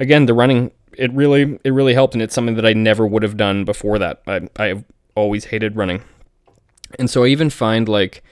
again, 0.00 0.26
the 0.26 0.34
running 0.34 0.72
it 0.98 1.12
really 1.12 1.58
it 1.64 1.70
really 1.70 1.94
helped, 1.94 2.14
and 2.14 2.22
it's 2.22 2.34
something 2.34 2.56
that 2.56 2.66
I 2.66 2.72
never 2.72 3.06
would 3.06 3.22
have 3.22 3.36
done 3.36 3.64
before 3.64 3.98
that. 3.98 4.22
I 4.26 4.48
I've 4.56 4.84
always 5.14 5.46
hated 5.46 5.76
running, 5.76 6.02
and 6.98 7.08
so 7.08 7.24
I 7.24 7.28
even 7.28 7.50
find 7.50 7.88
like 7.88 8.22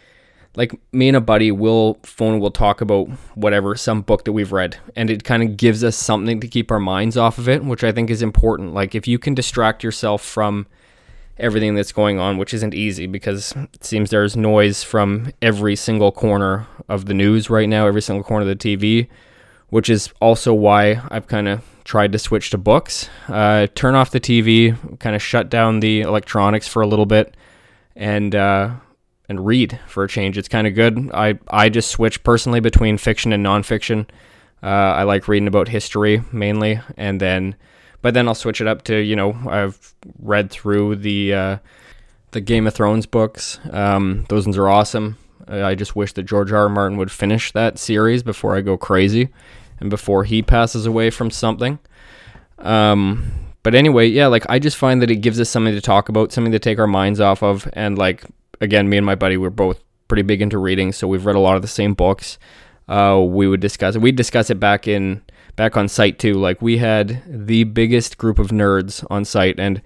like 0.56 0.73
me 0.92 1.09
and 1.09 1.16
a 1.16 1.21
buddy 1.21 1.50
will 1.50 1.99
phone 2.02 2.38
will 2.38 2.50
talk 2.50 2.80
about 2.80 3.09
whatever 3.35 3.75
some 3.75 4.02
book 4.02 4.25
that 4.25 4.33
we've 4.33 4.52
read 4.52 4.76
and 4.94 5.11
it 5.11 5.25
kind 5.25 5.42
of 5.42 5.56
gives 5.56 5.83
us 5.83 5.97
something 5.97 6.40
to 6.40 6.49
keep 6.49 6.71
our 6.71 6.80
minds 6.80 7.16
off 7.16 7.38
of 7.38 7.49
it 7.49 7.64
which 7.64 7.83
i 7.83 7.90
think 7.90 8.11
is 8.11 8.23
important 8.23 8.73
like 8.73 8.94
if 8.94 9.06
you 9.06 9.18
can 9.18 9.35
distract 9.35 9.83
yourself 9.83 10.23
from 10.23 10.66
everything 11.38 11.75
that's 11.75 11.92
going 11.92 12.18
on 12.18 12.38
which 12.38 12.54
isn't 12.54 12.75
easy 12.75 13.06
because 13.06 13.52
it 13.73 13.85
seems 13.85 14.11
there's 14.11 14.37
noise 14.37 14.83
from 14.85 15.33
every 15.42 15.75
single 15.75 16.12
corner 16.12 16.66
of 16.88 17.06
the 17.06 17.14
news 17.14 17.50
right 17.50 17.68
now 17.68 17.87
every 17.87 18.02
single 18.02 18.23
corner 18.23 18.49
of 18.49 18.59
the 18.59 18.76
tv 18.76 19.09
which 19.74 19.90
is 19.90 20.12
also 20.20 20.54
why 20.54 21.02
i've 21.10 21.26
kind 21.26 21.48
of 21.48 21.60
tried 21.84 22.12
to 22.12 22.18
switch 22.18 22.50
to 22.50 22.58
books. 22.58 23.08
Uh, 23.28 23.66
turn 23.74 23.94
off 23.94 24.10
the 24.10 24.20
TV, 24.20 24.76
kind 24.98 25.14
of 25.14 25.22
shut 25.22 25.50
down 25.50 25.80
the 25.80 26.00
electronics 26.00 26.66
for 26.66 26.82
a 26.82 26.86
little 26.86 27.06
bit, 27.06 27.36
and 27.94 28.34
uh, 28.34 28.70
and 29.28 29.46
read 29.46 29.78
for 29.86 30.04
a 30.04 30.08
change. 30.08 30.36
It's 30.36 30.48
kind 30.48 30.66
of 30.66 30.74
good. 30.74 31.10
I 31.12 31.38
I 31.48 31.68
just 31.68 31.90
switch 31.90 32.22
personally 32.24 32.60
between 32.60 32.98
fiction 32.98 33.32
and 33.32 33.44
nonfiction. 33.44 34.08
Uh, 34.62 34.66
I 34.96 35.02
like 35.02 35.28
reading 35.28 35.48
about 35.48 35.68
history 35.68 36.22
mainly, 36.32 36.80
and 36.96 37.20
then 37.20 37.54
but 38.02 38.14
then 38.14 38.26
I'll 38.26 38.34
switch 38.34 38.60
it 38.60 38.66
up 38.66 38.82
to 38.84 38.96
you 38.96 39.14
know 39.14 39.36
I've 39.48 39.94
read 40.18 40.50
through 40.50 40.96
the 40.96 41.34
uh, 41.34 41.58
the 42.30 42.40
Game 42.40 42.66
of 42.66 42.74
Thrones 42.74 43.06
books. 43.06 43.60
Um, 43.70 44.24
those 44.28 44.46
ones 44.46 44.56
are 44.56 44.68
awesome. 44.68 45.18
I 45.46 45.74
just 45.74 45.94
wish 45.94 46.14
that 46.14 46.22
George 46.22 46.52
R. 46.52 46.62
R. 46.62 46.68
Martin 46.70 46.96
would 46.96 47.10
finish 47.10 47.52
that 47.52 47.78
series 47.78 48.22
before 48.22 48.56
I 48.56 48.62
go 48.62 48.78
crazy 48.78 49.28
and 49.80 49.90
before 49.90 50.24
he 50.24 50.42
passes 50.42 50.86
away 50.86 51.10
from 51.10 51.30
something. 51.30 51.78
Um, 52.58 53.32
but 53.62 53.74
anyway, 53.74 54.06
yeah, 54.06 54.26
like 54.26 54.44
I 54.48 54.58
just 54.58 54.76
find 54.76 55.00
that 55.02 55.10
it 55.10 55.16
gives 55.16 55.40
us 55.40 55.48
something 55.48 55.74
to 55.74 55.80
talk 55.80 56.08
about, 56.08 56.32
something 56.32 56.52
to 56.52 56.58
take 56.58 56.78
our 56.78 56.86
minds 56.86 57.20
off 57.20 57.42
of. 57.42 57.68
And 57.72 57.98
like, 57.98 58.24
again, 58.60 58.88
me 58.88 58.98
and 58.98 59.06
my 59.06 59.14
buddy, 59.14 59.36
we're 59.36 59.50
both 59.50 59.82
pretty 60.08 60.22
big 60.22 60.42
into 60.42 60.58
reading, 60.58 60.92
so 60.92 61.08
we've 61.08 61.26
read 61.26 61.36
a 61.36 61.40
lot 61.40 61.56
of 61.56 61.62
the 61.62 61.68
same 61.68 61.94
books. 61.94 62.38
Uh, 62.88 63.22
we 63.26 63.48
would 63.48 63.60
discuss 63.60 63.96
it. 63.96 64.02
We'd 64.02 64.16
discuss 64.16 64.50
it 64.50 64.60
back 64.60 64.86
in 64.86 65.22
back 65.56 65.76
on 65.76 65.88
site 65.88 66.18
too. 66.18 66.34
Like 66.34 66.60
we 66.60 66.78
had 66.78 67.22
the 67.26 67.64
biggest 67.64 68.18
group 68.18 68.38
of 68.38 68.48
nerds 68.48 69.04
on 69.10 69.24
site, 69.24 69.58
and 69.58 69.80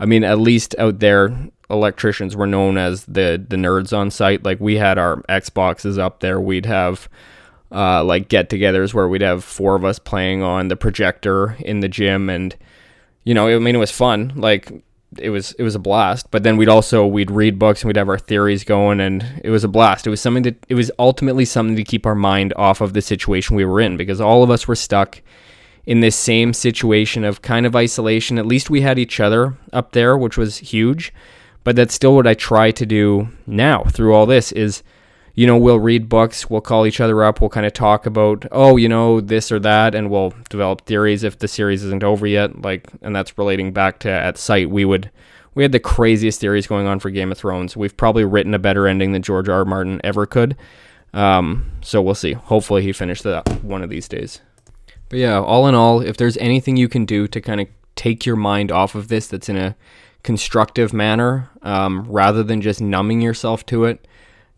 I 0.00 0.06
mean, 0.06 0.24
at 0.24 0.40
least 0.40 0.74
out 0.78 0.98
there, 0.98 1.48
electricians 1.70 2.34
were 2.34 2.46
known 2.46 2.76
as 2.76 3.04
the 3.04 3.44
the 3.48 3.56
nerds 3.56 3.96
on 3.96 4.10
site. 4.10 4.44
Like 4.44 4.58
we 4.60 4.76
had 4.76 4.98
our 4.98 5.22
Xboxes 5.28 5.98
up 5.98 6.20
there. 6.20 6.40
We'd 6.40 6.66
have 6.66 7.08
uh, 7.72 8.04
like 8.04 8.28
get-togethers 8.28 8.94
where 8.94 9.08
we'd 9.08 9.22
have 9.22 9.44
four 9.44 9.74
of 9.74 9.84
us 9.84 9.98
playing 9.98 10.42
on 10.42 10.68
the 10.68 10.76
projector 10.76 11.56
in 11.60 11.80
the 11.80 11.88
gym, 11.88 12.28
and 12.30 12.56
you 13.24 13.34
know, 13.34 13.48
I 13.48 13.58
mean, 13.58 13.74
it 13.74 13.78
was 13.78 13.90
fun. 13.90 14.32
Like 14.36 14.70
it 15.18 15.30
was 15.30 15.52
it 15.52 15.62
was 15.62 15.74
a 15.74 15.80
blast. 15.80 16.30
But 16.30 16.42
then 16.42 16.56
we'd 16.56 16.68
also 16.68 17.06
we'd 17.06 17.30
read 17.30 17.58
books 17.58 17.82
and 17.82 17.88
we'd 17.88 17.96
have 17.96 18.08
our 18.08 18.18
theories 18.18 18.64
going, 18.64 19.00
and 19.00 19.40
it 19.42 19.50
was 19.50 19.64
a 19.64 19.68
blast. 19.68 20.06
It 20.06 20.10
was 20.10 20.20
something 20.20 20.42
that 20.44 20.64
it 20.68 20.74
was 20.74 20.90
ultimately 20.98 21.44
something 21.44 21.76
to 21.76 21.84
keep 21.84 22.06
our 22.06 22.14
mind 22.14 22.52
off 22.56 22.80
of 22.80 22.92
the 22.92 23.02
situation 23.02 23.56
we 23.56 23.64
were 23.64 23.80
in 23.80 23.96
because 23.96 24.20
all 24.20 24.42
of 24.42 24.50
us 24.50 24.68
were 24.68 24.76
stuck 24.76 25.22
in 25.86 26.00
this 26.00 26.16
same 26.16 26.52
situation 26.52 27.24
of 27.24 27.42
kind 27.42 27.66
of 27.66 27.76
isolation. 27.76 28.38
At 28.38 28.46
least 28.46 28.70
we 28.70 28.80
had 28.80 28.98
each 28.98 29.20
other 29.20 29.56
up 29.72 29.92
there, 29.92 30.16
which 30.16 30.36
was 30.36 30.58
huge. 30.58 31.12
But 31.62 31.76
that's 31.76 31.94
still 31.94 32.14
what 32.14 32.26
I 32.26 32.34
try 32.34 32.70
to 32.72 32.86
do 32.86 33.28
now 33.46 33.84
through 33.84 34.14
all 34.14 34.26
this 34.26 34.52
is 34.52 34.82
you 35.34 35.46
know, 35.46 35.56
we'll 35.56 35.80
read 35.80 36.08
books, 36.08 36.48
we'll 36.48 36.60
call 36.60 36.86
each 36.86 37.00
other 37.00 37.24
up, 37.24 37.40
we'll 37.40 37.50
kind 37.50 37.66
of 37.66 37.72
talk 37.72 38.06
about, 38.06 38.46
oh, 38.52 38.76
you 38.76 38.88
know, 38.88 39.20
this 39.20 39.50
or 39.50 39.58
that, 39.58 39.94
and 39.94 40.08
we'll 40.10 40.32
develop 40.48 40.86
theories 40.86 41.24
if 41.24 41.38
the 41.38 41.48
series 41.48 41.82
isn't 41.82 42.04
over 42.04 42.26
yet. 42.26 42.62
Like, 42.62 42.88
and 43.02 43.14
that's 43.14 43.36
relating 43.36 43.72
back 43.72 43.98
to 44.00 44.10
at 44.10 44.38
site, 44.38 44.70
we 44.70 44.84
would, 44.84 45.10
we 45.54 45.64
had 45.64 45.72
the 45.72 45.80
craziest 45.80 46.40
theories 46.40 46.68
going 46.68 46.86
on 46.86 47.00
for 47.00 47.10
Game 47.10 47.32
of 47.32 47.38
Thrones. 47.38 47.76
We've 47.76 47.96
probably 47.96 48.24
written 48.24 48.54
a 48.54 48.60
better 48.60 48.86
ending 48.86 49.10
than 49.10 49.22
George 49.22 49.48
R. 49.48 49.58
R. 49.58 49.64
Martin 49.64 50.00
ever 50.04 50.24
could. 50.24 50.56
Um, 51.12 51.70
so 51.80 52.00
we'll 52.00 52.14
see. 52.14 52.32
Hopefully, 52.32 52.82
he 52.82 52.92
finished 52.92 53.22
that 53.24 53.48
one 53.62 53.82
of 53.82 53.90
these 53.90 54.08
days. 54.08 54.40
But 55.08 55.18
yeah, 55.18 55.38
all 55.38 55.66
in 55.68 55.74
all, 55.74 56.00
if 56.00 56.16
there's 56.16 56.36
anything 56.38 56.76
you 56.76 56.88
can 56.88 57.04
do 57.04 57.28
to 57.28 57.40
kind 57.40 57.60
of 57.60 57.68
take 57.94 58.26
your 58.26 58.36
mind 58.36 58.72
off 58.72 58.94
of 58.94 59.08
this 59.08 59.28
that's 59.28 59.48
in 59.48 59.56
a 59.56 59.76
constructive 60.24 60.92
manner 60.92 61.50
um, 61.62 62.04
rather 62.08 62.42
than 62.42 62.60
just 62.60 62.80
numbing 62.80 63.20
yourself 63.20 63.64
to 63.66 63.84
it 63.84 64.06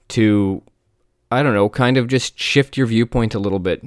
to 0.08 0.62
i 1.30 1.42
don't 1.42 1.54
know 1.54 1.68
kind 1.68 1.96
of 1.96 2.06
just 2.08 2.38
shift 2.38 2.76
your 2.76 2.86
viewpoint 2.86 3.34
a 3.34 3.38
little 3.38 3.58
bit. 3.58 3.82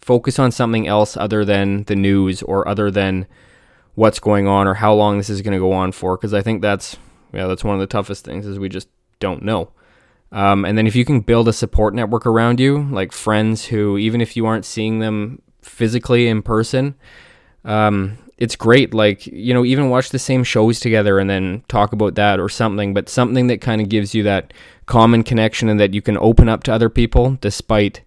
Focus 0.00 0.38
on 0.38 0.52
something 0.52 0.86
else 0.86 1.16
other 1.16 1.46
than 1.46 1.84
the 1.84 1.96
news 1.96 2.42
or 2.42 2.68
other 2.68 2.90
than 2.90 3.26
what's 3.94 4.18
going 4.18 4.46
on 4.46 4.66
or 4.66 4.74
how 4.74 4.92
long 4.92 5.16
this 5.16 5.30
is 5.30 5.40
going 5.40 5.54
to 5.54 5.58
go 5.58 5.72
on 5.72 5.92
for 5.92 6.16
because 6.16 6.34
i 6.34 6.42
think 6.42 6.60
that's 6.60 6.96
yeah 7.32 7.46
that's 7.46 7.64
one 7.64 7.74
of 7.74 7.80
the 7.80 7.86
toughest 7.86 8.24
things 8.24 8.46
is 8.46 8.58
we 8.58 8.68
just 8.68 8.88
don't 9.18 9.42
know. 9.42 9.70
Um, 10.32 10.64
and 10.64 10.76
then 10.76 10.86
if 10.86 10.96
you 10.96 11.04
can 11.04 11.20
build 11.20 11.46
a 11.46 11.52
support 11.52 11.94
network 11.94 12.26
around 12.26 12.58
you 12.58 12.82
like 12.90 13.12
friends 13.12 13.66
who 13.66 13.96
even 13.96 14.20
if 14.20 14.36
you 14.36 14.46
aren't 14.46 14.64
seeing 14.64 14.98
them 14.98 15.40
physically 15.62 16.26
in 16.26 16.42
person 16.42 16.96
um, 17.64 18.18
it's 18.38 18.56
great 18.56 18.92
like 18.92 19.26
you 19.26 19.54
know 19.54 19.64
even 19.64 19.90
watch 19.90 20.10
the 20.10 20.18
same 20.18 20.44
shows 20.44 20.80
together 20.80 21.18
and 21.18 21.30
then 21.30 21.62
talk 21.68 21.92
about 21.92 22.14
that 22.14 22.40
or 22.40 22.48
something 22.48 22.92
but 22.92 23.08
something 23.08 23.46
that 23.46 23.60
kind 23.60 23.80
of 23.80 23.88
gives 23.88 24.14
you 24.14 24.22
that 24.22 24.52
common 24.86 25.22
connection 25.22 25.68
and 25.68 25.78
that 25.78 25.94
you 25.94 26.02
can 26.02 26.18
open 26.18 26.48
up 26.48 26.62
to 26.62 26.72
other 26.72 26.88
people 26.88 27.38
despite 27.40 28.02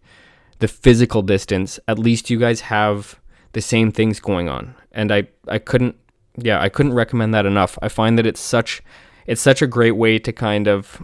the 0.60 0.68
physical 0.68 1.22
distance 1.22 1.80
at 1.88 2.00
least 2.00 2.30
you 2.30 2.40
guys 2.40 2.62
have 2.62 3.20
the 3.58 3.62
same 3.62 3.92
things 3.92 4.20
going 4.20 4.48
on. 4.48 4.76
And 4.92 5.12
i 5.12 5.28
i 5.48 5.58
couldn't 5.58 5.96
yeah 6.38 6.62
i 6.62 6.70
couldn't 6.70 6.94
recommend 6.94 7.34
that 7.34 7.48
enough. 7.48 7.78
I 7.82 7.90
find 7.90 8.18
that 8.18 8.28
it's 8.28 8.40
such 8.40 8.84
it's 9.26 9.42
such 9.42 9.62
a 9.64 9.68
great 9.68 9.96
way 9.96 10.20
to 10.20 10.32
kind 10.32 10.68
of 10.68 11.04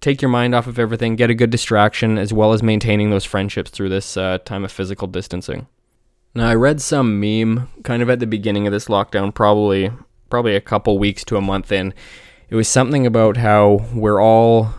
take 0.00 0.20
your 0.20 0.28
mind 0.28 0.52
off 0.52 0.66
of 0.66 0.80
everything 0.80 1.14
get 1.14 1.30
a 1.30 1.34
good 1.34 1.50
distraction 1.50 2.18
as 2.18 2.32
well 2.32 2.52
as 2.52 2.60
maintaining 2.60 3.10
those 3.10 3.24
friendships 3.24 3.70
through 3.70 3.88
this 3.88 4.16
uh, 4.16 4.38
time 4.44 4.64
of 4.64 4.72
physical 4.72 5.06
distancing 5.06 5.68
now 6.34 6.48
I 6.48 6.54
read 6.54 6.80
some 6.80 7.20
meme 7.20 7.68
kind 7.84 8.02
of 8.02 8.10
at 8.10 8.20
the 8.20 8.26
beginning 8.26 8.66
of 8.66 8.72
this 8.72 8.86
lockdown, 8.86 9.34
probably 9.34 9.90
probably 10.30 10.56
a 10.56 10.60
couple 10.60 10.98
weeks 10.98 11.24
to 11.24 11.36
a 11.36 11.42
month 11.42 11.70
in. 11.70 11.92
It 12.48 12.54
was 12.54 12.68
something 12.68 13.06
about 13.06 13.36
how 13.36 13.86
we're 13.94 14.20
all 14.20 14.74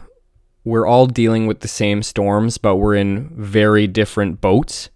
we're 0.63 0.87
all 0.87 1.05
dealing 1.05 1.45
with 1.45 1.59
the 1.59 1.67
same 1.67 2.01
storms, 2.01 2.57
but 2.57 2.77
we're 2.77 2.95
in 2.95 3.29
very 3.35 3.85
different 3.85 4.41
boats. 4.41 4.89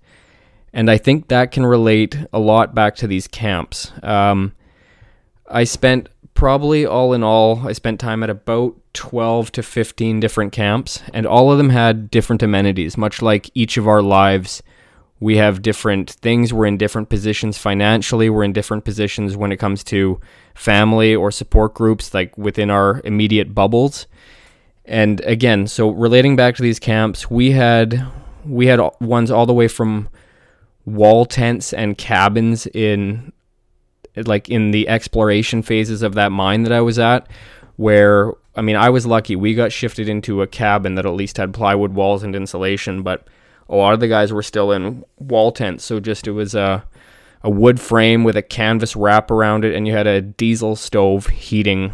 And 0.74 0.90
I 0.90 0.98
think 0.98 1.28
that 1.28 1.52
can 1.52 1.66
relate 1.66 2.18
a 2.32 2.40
lot 2.40 2.74
back 2.74 2.96
to 2.98 3.08
these 3.08 3.28
camps. 3.28 3.92
Um, 4.04 4.54
I 5.50 5.64
spent 5.64 6.10
probably 6.34 6.86
all 6.86 7.14
in 7.14 7.24
all, 7.24 7.68
I 7.68 7.74
spent 7.74 8.00
time 8.00 8.24
at 8.24 8.30
about 8.30 8.76
12 8.94 9.52
to 9.54 9.64
15 9.64 10.20
different 10.20 10.54
camps, 10.54 11.02
and 11.14 11.26
all 11.26 11.52
of 11.52 11.58
them 11.58 11.70
had 11.70 12.12
different 12.12 12.44
amenities, 12.44 12.98
much 12.98 13.22
like 13.22 13.50
each 13.54 13.78
of 13.78 13.88
our 13.88 14.02
lives 14.02 14.62
we 15.20 15.38
have 15.38 15.62
different 15.62 16.12
things. 16.12 16.54
We're 16.54 16.68
in 16.68 16.78
different 16.78 17.10
positions 17.10 17.58
financially. 17.58 18.30
We're 18.30 18.44
in 18.44 18.54
different 18.54 18.86
positions 18.86 19.36
when 19.36 19.52
it 19.52 19.58
comes 19.58 19.84
to 19.86 20.20
family 20.54 21.16
or 21.16 21.32
support 21.32 21.74
groups, 21.74 22.14
like 22.14 22.38
within 22.38 22.70
our 22.70 23.02
immediate 23.04 23.56
bubbles. 23.56 24.08
And 24.86 25.20
again, 25.22 25.68
so 25.68 25.90
relating 25.90 26.36
back 26.36 26.56
to 26.56 26.62
these 26.62 26.80
camps, 26.80 27.30
we 27.30 27.52
had 27.52 28.06
we 28.46 28.68
had 28.68 28.80
ones 29.02 29.32
all 29.32 29.46
the 29.46 29.54
way 29.54 29.68
from 29.68 30.08
wall 30.86 31.26
tents 31.26 31.74
and 31.74 31.98
cabins 31.98 32.66
in 32.68 33.34
like 34.16 34.50
in 34.50 34.72
the 34.72 34.88
exploration 34.88 35.62
phases 35.62 36.02
of 36.02 36.14
that 36.16 36.32
mine 36.32 36.64
that 36.64 36.72
I 36.72 36.80
was 36.80 36.98
at 36.98 37.28
where 37.76 38.32
I 38.56 38.62
mean 38.62 38.78
I 38.78 38.90
was 38.90 39.06
lucky 39.06 39.36
we 39.36 39.54
got 39.54 39.74
shifted 39.74 40.08
into 40.08 40.42
a 40.42 40.48
cabin 40.48 40.96
that 40.96 41.06
at 41.06 41.14
least 41.14 41.38
had 41.38 41.54
plywood 41.54 41.94
walls 41.94 42.24
and 42.24 42.34
insulation 42.34 43.04
but 43.04 43.28
a 43.70 43.76
lot 43.76 43.94
of 43.94 44.00
the 44.00 44.08
guys 44.08 44.32
were 44.32 44.44
still 44.44 44.72
in 44.72 45.04
wall 45.18 45.52
tents. 45.52 45.84
So 45.84 46.00
just 46.00 46.28
it 46.28 46.32
was 46.32 46.56
a 46.56 46.84
a 47.44 47.50
wood 47.50 47.80
frame 47.80 48.24
with 48.24 48.36
a 48.36 48.42
canvas 48.42 48.96
wrap 48.96 49.30
around 49.30 49.64
it, 49.64 49.76
and 49.76 49.88
you 49.88 49.94
had 49.94 50.08
a 50.08 50.22
diesel 50.22 50.76
stove 50.76 51.28
heating 51.28 51.94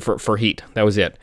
for 0.00 0.18
for 0.18 0.36
heat. 0.36 0.62
That 0.74 0.84
was 0.84 0.98
it. 0.98 1.18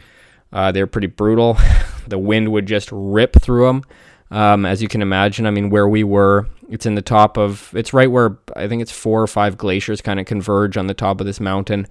Uh, 0.51 0.71
they 0.71 0.81
were 0.81 0.87
pretty 0.87 1.07
brutal. 1.07 1.57
the 2.07 2.17
wind 2.17 2.51
would 2.51 2.65
just 2.65 2.89
rip 2.91 3.39
through 3.41 3.67
them. 3.67 3.83
Um, 4.29 4.65
as 4.65 4.81
you 4.81 4.87
can 4.87 5.01
imagine, 5.01 5.45
I 5.45 5.51
mean, 5.51 5.69
where 5.69 5.87
we 5.87 6.03
were, 6.03 6.47
it's 6.69 6.85
in 6.85 6.95
the 6.95 7.01
top 7.01 7.37
of, 7.37 7.71
it's 7.75 7.93
right 7.93 8.11
where 8.11 8.37
I 8.55 8.67
think 8.67 8.81
it's 8.81 8.91
four 8.91 9.21
or 9.21 9.27
five 9.27 9.57
glaciers 9.57 10.01
kind 10.01 10.19
of 10.19 10.25
converge 10.25 10.75
on 10.75 10.87
the 10.87 10.93
top 10.93 11.21
of 11.21 11.27
this 11.27 11.39
mountain, 11.39 11.87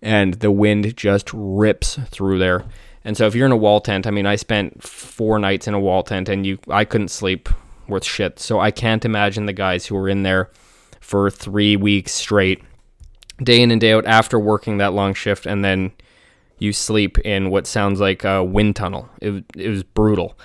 and 0.00 0.34
the 0.34 0.50
wind 0.50 0.96
just 0.96 1.30
rips 1.32 1.98
through 2.06 2.38
there. 2.38 2.64
And 3.04 3.16
so 3.16 3.26
if 3.26 3.34
you're 3.34 3.46
in 3.46 3.52
a 3.52 3.56
wall 3.56 3.80
tent, 3.80 4.06
I 4.06 4.10
mean, 4.10 4.26
I 4.26 4.36
spent 4.36 4.82
four 4.82 5.38
nights 5.38 5.66
in 5.66 5.74
a 5.74 5.80
wall 5.80 6.02
tent 6.02 6.28
and 6.28 6.46
you, 6.46 6.58
I 6.68 6.84
couldn't 6.84 7.08
sleep 7.08 7.48
worth 7.88 8.04
shit. 8.04 8.38
So 8.38 8.60
I 8.60 8.70
can't 8.70 9.04
imagine 9.04 9.46
the 9.46 9.52
guys 9.52 9.86
who 9.86 9.94
were 9.94 10.08
in 10.08 10.22
there 10.22 10.50
for 11.00 11.30
three 11.30 11.76
weeks 11.76 12.12
straight, 12.12 12.62
day 13.42 13.60
in 13.60 13.70
and 13.70 13.80
day 13.80 13.92
out 13.92 14.06
after 14.06 14.38
working 14.38 14.78
that 14.78 14.92
long 14.92 15.14
shift, 15.14 15.46
and 15.46 15.64
then 15.64 15.92
you 16.58 16.72
sleep 16.72 17.18
in 17.18 17.50
what 17.50 17.66
sounds 17.66 18.00
like 18.00 18.22
a 18.24 18.42
wind 18.44 18.76
tunnel. 18.76 19.08
It, 19.20 19.44
it 19.56 19.68
was 19.68 19.82
brutal. 19.82 20.38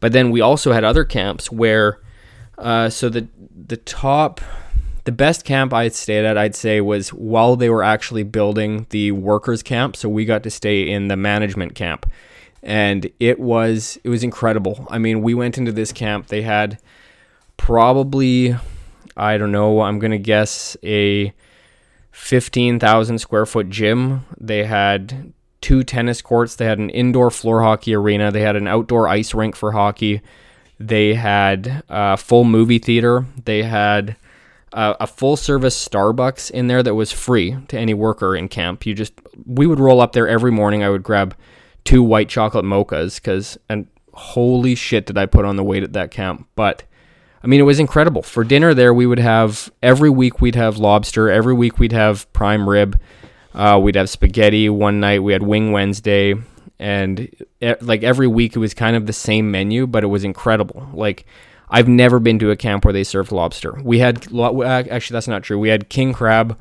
But 0.00 0.12
then 0.12 0.30
we 0.30 0.40
also 0.40 0.72
had 0.72 0.82
other 0.82 1.04
camps 1.04 1.52
where, 1.52 2.00
uh, 2.58 2.88
so 2.88 3.08
the 3.08 3.28
the 3.54 3.76
top 3.76 4.40
the 5.04 5.12
best 5.12 5.44
camp 5.44 5.72
I 5.72 5.88
stayed 5.88 6.24
at, 6.24 6.38
I'd 6.38 6.54
say, 6.54 6.80
was 6.80 7.12
while 7.12 7.56
they 7.56 7.68
were 7.68 7.82
actually 7.82 8.22
building 8.22 8.86
the 8.90 9.12
workers' 9.12 9.62
camp. 9.62 9.96
So 9.96 10.08
we 10.08 10.24
got 10.24 10.42
to 10.44 10.50
stay 10.50 10.88
in 10.88 11.08
the 11.08 11.16
management 11.16 11.74
camp, 11.74 12.06
and 12.62 13.10
it 13.18 13.40
was 13.40 13.98
it 14.04 14.08
was 14.08 14.22
incredible. 14.22 14.86
I 14.90 14.98
mean, 14.98 15.22
we 15.22 15.34
went 15.34 15.58
into 15.58 15.72
this 15.72 15.92
camp. 15.92 16.28
They 16.28 16.42
had 16.42 16.78
probably, 17.56 18.56
I 19.16 19.38
don't 19.38 19.52
know, 19.52 19.80
I'm 19.80 19.98
gonna 19.98 20.18
guess 20.18 20.76
a 20.84 21.32
fifteen 22.12 22.78
thousand 22.78 23.18
square 23.18 23.46
foot 23.46 23.68
gym. 23.68 24.24
They 24.38 24.64
had 24.64 25.32
two 25.60 25.82
tennis 25.82 26.22
courts. 26.22 26.56
They 26.56 26.66
had 26.66 26.78
an 26.78 26.90
indoor 26.90 27.30
floor 27.30 27.62
hockey 27.62 27.94
arena. 27.94 28.30
They 28.30 28.42
had 28.42 28.56
an 28.56 28.68
outdoor 28.68 29.08
ice 29.08 29.34
rink 29.34 29.56
for 29.56 29.72
hockey. 29.72 30.20
They 30.78 31.14
had 31.14 31.84
a 31.88 32.16
full 32.16 32.44
movie 32.44 32.78
theater. 32.80 33.24
They 33.44 33.62
had 33.62 34.16
uh, 34.72 34.94
a 35.00 35.06
full 35.06 35.36
service 35.36 35.88
Starbucks 35.88 36.50
in 36.50 36.66
there 36.66 36.82
that 36.82 36.94
was 36.94 37.12
free 37.12 37.56
to 37.68 37.78
any 37.78 37.94
worker 37.94 38.34
in 38.36 38.48
camp. 38.48 38.86
You 38.86 38.94
just 38.94 39.14
we 39.46 39.66
would 39.66 39.80
roll 39.80 40.00
up 40.00 40.12
there 40.12 40.28
every 40.28 40.50
morning. 40.50 40.82
I 40.82 40.90
would 40.90 41.02
grab 41.02 41.36
two 41.84 42.02
white 42.02 42.28
chocolate 42.28 42.64
mochas 42.64 43.16
because 43.16 43.58
and 43.68 43.86
holy 44.14 44.74
shit 44.74 45.06
did 45.06 45.18
I 45.18 45.26
put 45.26 45.44
on 45.44 45.56
the 45.56 45.64
weight 45.64 45.82
at 45.82 45.92
that 45.94 46.10
camp. 46.10 46.48
But 46.54 46.84
I 47.42 47.46
mean 47.46 47.60
it 47.60 47.64
was 47.64 47.78
incredible. 47.78 48.22
For 48.22 48.44
dinner 48.44 48.74
there 48.74 48.94
we 48.94 49.06
would 49.06 49.18
have 49.18 49.70
every 49.82 50.10
week 50.10 50.40
we'd 50.40 50.54
have 50.54 50.78
lobster. 50.78 51.30
Every 51.30 51.54
week 51.54 51.78
we'd 51.78 51.92
have 51.92 52.32
prime 52.32 52.68
rib. 52.68 52.98
Uh, 53.54 53.78
we'd 53.82 53.96
have 53.96 54.08
spaghetti 54.08 54.68
one 54.68 55.00
night. 55.00 55.22
We 55.22 55.32
had 55.32 55.42
wing 55.42 55.72
Wednesday. 55.72 56.34
And 56.78 57.30
like 57.80 58.02
every 58.02 58.26
week, 58.26 58.56
it 58.56 58.58
was 58.58 58.74
kind 58.74 58.96
of 58.96 59.06
the 59.06 59.12
same 59.12 59.52
menu, 59.52 59.86
but 59.86 60.02
it 60.02 60.08
was 60.08 60.24
incredible. 60.24 60.88
Like 60.92 61.26
I've 61.72 61.88
never 61.88 62.20
been 62.20 62.38
to 62.40 62.50
a 62.50 62.56
camp 62.56 62.84
where 62.84 62.92
they 62.92 63.02
served 63.02 63.32
lobster. 63.32 63.80
We 63.82 63.98
had 63.98 64.26
actually 64.26 65.14
that's 65.14 65.26
not 65.26 65.42
true. 65.42 65.58
We 65.58 65.70
had 65.70 65.88
king 65.88 66.12
crab 66.12 66.58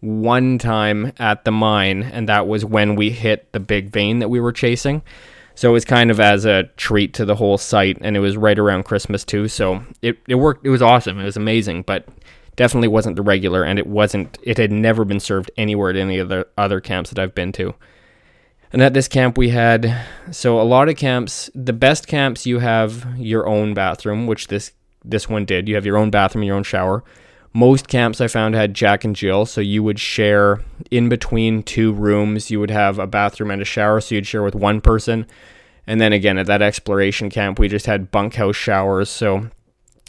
one 0.00 0.58
time 0.58 1.12
at 1.18 1.44
the 1.44 1.52
mine, 1.52 2.02
and 2.02 2.28
that 2.28 2.48
was 2.48 2.64
when 2.64 2.96
we 2.96 3.10
hit 3.10 3.50
the 3.52 3.60
big 3.60 3.90
vein 3.90 4.18
that 4.18 4.28
we 4.28 4.40
were 4.40 4.52
chasing. 4.52 5.02
So 5.54 5.70
it 5.70 5.72
was 5.72 5.84
kind 5.84 6.10
of 6.10 6.20
as 6.20 6.44
a 6.44 6.64
treat 6.76 7.14
to 7.14 7.24
the 7.24 7.36
whole 7.36 7.56
site, 7.56 7.98
and 8.00 8.16
it 8.16 8.20
was 8.20 8.36
right 8.36 8.58
around 8.58 8.84
Christmas 8.84 9.24
too. 9.24 9.46
So 9.48 9.84
it, 10.02 10.18
it 10.26 10.36
worked. 10.36 10.66
It 10.66 10.70
was 10.70 10.82
awesome. 10.82 11.20
It 11.20 11.24
was 11.24 11.36
amazing, 11.36 11.82
but 11.82 12.06
definitely 12.56 12.88
wasn't 12.88 13.14
the 13.14 13.22
regular, 13.22 13.62
and 13.62 13.78
it 13.78 13.86
wasn't. 13.86 14.38
It 14.42 14.58
had 14.58 14.72
never 14.72 15.04
been 15.04 15.20
served 15.20 15.52
anywhere 15.56 15.90
at 15.90 15.96
any 15.96 16.18
of 16.18 16.28
the 16.28 16.46
other 16.58 16.80
camps 16.80 17.10
that 17.10 17.18
I've 17.20 17.34
been 17.34 17.52
to. 17.52 17.74
And 18.72 18.82
at 18.82 18.94
this 18.94 19.08
camp, 19.08 19.38
we 19.38 19.48
had 19.48 20.04
so 20.30 20.60
a 20.60 20.62
lot 20.62 20.88
of 20.88 20.96
camps. 20.96 21.50
The 21.54 21.72
best 21.72 22.06
camps, 22.06 22.46
you 22.46 22.58
have 22.58 23.06
your 23.16 23.46
own 23.46 23.74
bathroom, 23.74 24.26
which 24.26 24.48
this 24.48 24.72
this 25.04 25.28
one 25.28 25.44
did. 25.44 25.68
You 25.68 25.74
have 25.76 25.86
your 25.86 25.96
own 25.96 26.10
bathroom, 26.10 26.44
your 26.44 26.56
own 26.56 26.64
shower. 26.64 27.02
Most 27.54 27.88
camps 27.88 28.20
I 28.20 28.28
found 28.28 28.54
had 28.54 28.74
Jack 28.74 29.04
and 29.04 29.16
Jill, 29.16 29.46
so 29.46 29.60
you 29.62 29.82
would 29.82 29.98
share 29.98 30.60
in 30.90 31.08
between 31.08 31.62
two 31.62 31.92
rooms. 31.92 32.50
You 32.50 32.60
would 32.60 32.70
have 32.70 32.98
a 32.98 33.06
bathroom 33.06 33.50
and 33.50 33.62
a 33.62 33.64
shower, 33.64 34.00
so 34.00 34.14
you'd 34.14 34.26
share 34.26 34.42
with 34.42 34.54
one 34.54 34.82
person. 34.82 35.26
And 35.86 35.98
then 35.98 36.12
again, 36.12 36.36
at 36.36 36.46
that 36.46 36.60
exploration 36.60 37.30
camp, 37.30 37.58
we 37.58 37.68
just 37.68 37.86
had 37.86 38.10
bunkhouse 38.10 38.56
showers, 38.56 39.08
so 39.08 39.48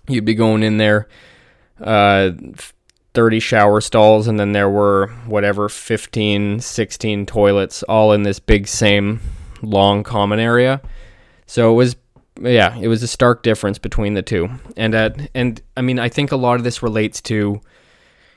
you'd 0.10 0.26
be 0.26 0.36
going 0.36 0.64
in 0.64 0.78
there. 0.78 1.08
Uh, 1.80 2.32
30 3.14 3.40
shower 3.40 3.82
stalls 3.82 4.28
and 4.28 4.40
then 4.40 4.52
there 4.52 4.70
were 4.70 5.08
whatever 5.26 5.68
15 5.68 6.60
16 6.60 7.26
toilets 7.26 7.84
all 7.84 8.12
in 8.14 8.24
this 8.24 8.40
big 8.40 8.68
same 8.68 9.20
long 9.62 10.04
common 10.04 10.40
area. 10.40 10.82
So 11.46 11.72
it 11.72 11.76
was 11.76 11.96
yeah 12.42 12.78
it 12.78 12.88
was 12.88 13.04
a 13.04 13.08
stark 13.08 13.44
difference 13.44 13.78
between 13.78 14.14
the 14.14 14.22
two. 14.22 14.50
And 14.78 14.94
at 14.94 15.30
and 15.34 15.62
i 15.76 15.82
mean 15.82 16.00
i 16.00 16.10
think 16.10 16.32
a 16.32 16.38
lot 16.38 16.56
of 16.56 16.64
this 16.64 16.84
relates 16.84 17.22
to 17.24 17.62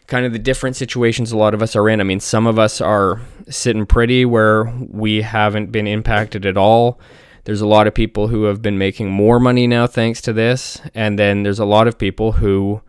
kind 0.06 0.26
of 0.26 0.32
the 0.32 0.38
different 0.38 0.76
situations 0.76 1.32
a 1.32 1.36
lot 1.36 1.54
of 1.54 1.62
us 1.62 1.76
are 1.76 1.88
in. 1.88 2.00
I 2.00 2.04
mean 2.04 2.20
some 2.20 2.46
of 2.46 2.58
us 2.58 2.80
are 2.80 3.20
sitting 3.48 3.86
pretty 3.86 4.24
where 4.24 4.64
we 4.88 5.22
haven't 5.22 5.70
been 5.70 5.86
impacted 5.86 6.46
at 6.46 6.56
all. 6.56 6.98
There's 7.44 7.60
a 7.60 7.66
lot 7.66 7.86
of 7.86 7.94
people 7.94 8.28
who 8.28 8.44
have 8.44 8.62
been 8.62 8.78
making 8.78 9.10
more 9.10 9.40
money 9.40 9.66
now 9.66 9.86
thanks 9.86 10.20
to 10.22 10.32
this. 10.32 10.80
And 10.94 11.18
then 11.18 11.42
there's 11.42 11.58
a 11.58 11.64
lot 11.64 11.88
of 11.88 11.98
people 11.98 12.32
who 12.32 12.80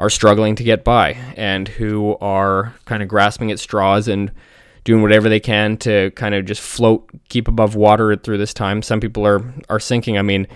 are 0.00 0.10
struggling 0.10 0.56
to 0.56 0.64
get 0.64 0.82
by 0.82 1.10
and 1.36 1.68
who 1.68 2.16
are 2.22 2.74
kind 2.86 3.02
of 3.02 3.08
grasping 3.08 3.52
at 3.52 3.60
straws 3.60 4.08
and 4.08 4.32
doing 4.82 5.02
whatever 5.02 5.28
they 5.28 5.38
can 5.38 5.76
to 5.76 6.10
kind 6.12 6.34
of 6.34 6.46
just 6.46 6.62
float, 6.62 7.08
keep 7.28 7.46
above 7.46 7.74
water 7.76 8.16
through 8.16 8.38
this 8.38 8.54
time. 8.54 8.80
Some 8.80 8.98
people 8.98 9.26
are 9.26 9.54
are 9.68 9.78
sinking. 9.78 10.16
I 10.16 10.22
mean, 10.22 10.48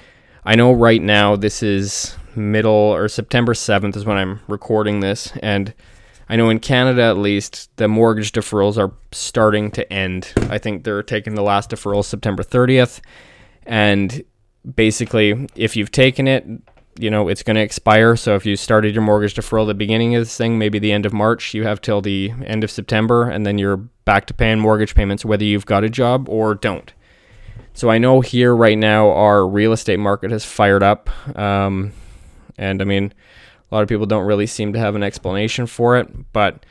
I 0.46 0.54
know 0.54 0.72
right 0.72 1.00
now 1.00 1.36
this 1.36 1.62
is 1.62 2.16
middle 2.34 2.72
or 2.72 3.06
September 3.06 3.52
7th 3.52 3.96
is 3.96 4.06
when 4.06 4.16
I'm 4.16 4.40
recording 4.48 5.00
this 5.00 5.32
and 5.42 5.74
I 6.26 6.36
know 6.36 6.48
in 6.48 6.58
Canada 6.58 7.02
at 7.02 7.18
least 7.18 7.68
the 7.76 7.86
mortgage 7.86 8.32
deferrals 8.32 8.78
are 8.78 8.92
starting 9.12 9.70
to 9.72 9.92
end. 9.92 10.32
I 10.48 10.56
think 10.56 10.84
they're 10.84 11.02
taking 11.02 11.34
the 11.34 11.42
last 11.42 11.70
deferral 11.70 12.02
September 12.02 12.42
30th 12.42 13.00
and 13.66 14.24
basically 14.74 15.48
if 15.54 15.76
you've 15.76 15.92
taken 15.92 16.26
it 16.26 16.44
you 16.98 17.10
know 17.10 17.28
it's 17.28 17.42
going 17.42 17.56
to 17.56 17.62
expire. 17.62 18.16
So 18.16 18.34
if 18.34 18.46
you 18.46 18.56
started 18.56 18.94
your 18.94 19.02
mortgage 19.02 19.34
deferral 19.34 19.62
at 19.62 19.68
the 19.68 19.74
beginning 19.74 20.14
of 20.14 20.22
this 20.22 20.36
thing 20.36 20.58
maybe 20.58 20.78
the 20.78 20.92
end 20.92 21.06
of 21.06 21.12
march 21.12 21.54
you 21.54 21.64
have 21.64 21.80
till 21.80 22.00
the 22.00 22.32
end 22.44 22.64
of 22.64 22.70
september 22.70 23.28
and 23.28 23.46
then 23.46 23.58
you're 23.58 23.76
back 23.76 24.26
to 24.26 24.34
paying 24.34 24.58
mortgage 24.58 24.94
payments 24.94 25.24
whether 25.24 25.44
you've 25.44 25.66
got 25.66 25.84
a 25.84 25.90
job 25.90 26.28
or 26.28 26.54
don't. 26.54 26.92
So 27.72 27.90
i 27.90 27.98
know 27.98 28.20
here 28.20 28.54
right 28.54 28.78
now 28.78 29.10
our 29.10 29.46
real 29.46 29.72
estate 29.72 29.98
market 29.98 30.30
has 30.30 30.44
fired 30.44 30.82
up 30.82 31.10
um, 31.36 31.92
and 32.56 32.80
i 32.80 32.84
mean 32.84 33.12
a 33.70 33.74
lot 33.74 33.82
of 33.82 33.88
people 33.88 34.06
don't 34.06 34.26
really 34.26 34.46
seem 34.46 34.72
to 34.72 34.78
have 34.78 34.94
an 34.94 35.02
explanation 35.02 35.66
for 35.66 35.96
it 35.96 36.32
but 36.32 36.64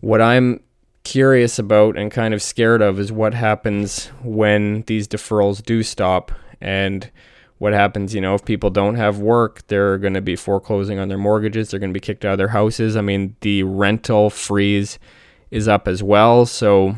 what 0.00 0.22
i'm 0.22 0.60
curious 1.02 1.58
about 1.58 1.98
and 1.98 2.10
kind 2.10 2.32
of 2.32 2.42
scared 2.42 2.80
of 2.80 2.98
is 2.98 3.12
what 3.12 3.34
happens 3.34 4.06
when 4.22 4.82
these 4.82 5.06
deferrals 5.06 5.62
do 5.62 5.82
stop 5.82 6.32
and 6.62 7.10
what 7.58 7.72
happens, 7.72 8.14
you 8.14 8.20
know, 8.20 8.34
if 8.34 8.44
people 8.44 8.70
don't 8.70 8.96
have 8.96 9.18
work, 9.18 9.66
they're 9.68 9.98
going 9.98 10.14
to 10.14 10.20
be 10.20 10.36
foreclosing 10.36 10.98
on 10.98 11.08
their 11.08 11.18
mortgages, 11.18 11.70
they're 11.70 11.80
going 11.80 11.92
to 11.92 11.98
be 11.98 12.00
kicked 12.00 12.24
out 12.24 12.32
of 12.32 12.38
their 12.38 12.48
houses. 12.48 12.96
I 12.96 13.00
mean, 13.00 13.36
the 13.40 13.62
rental 13.62 14.30
freeze 14.30 14.98
is 15.50 15.68
up 15.68 15.86
as 15.86 16.02
well. 16.02 16.46
So, 16.46 16.96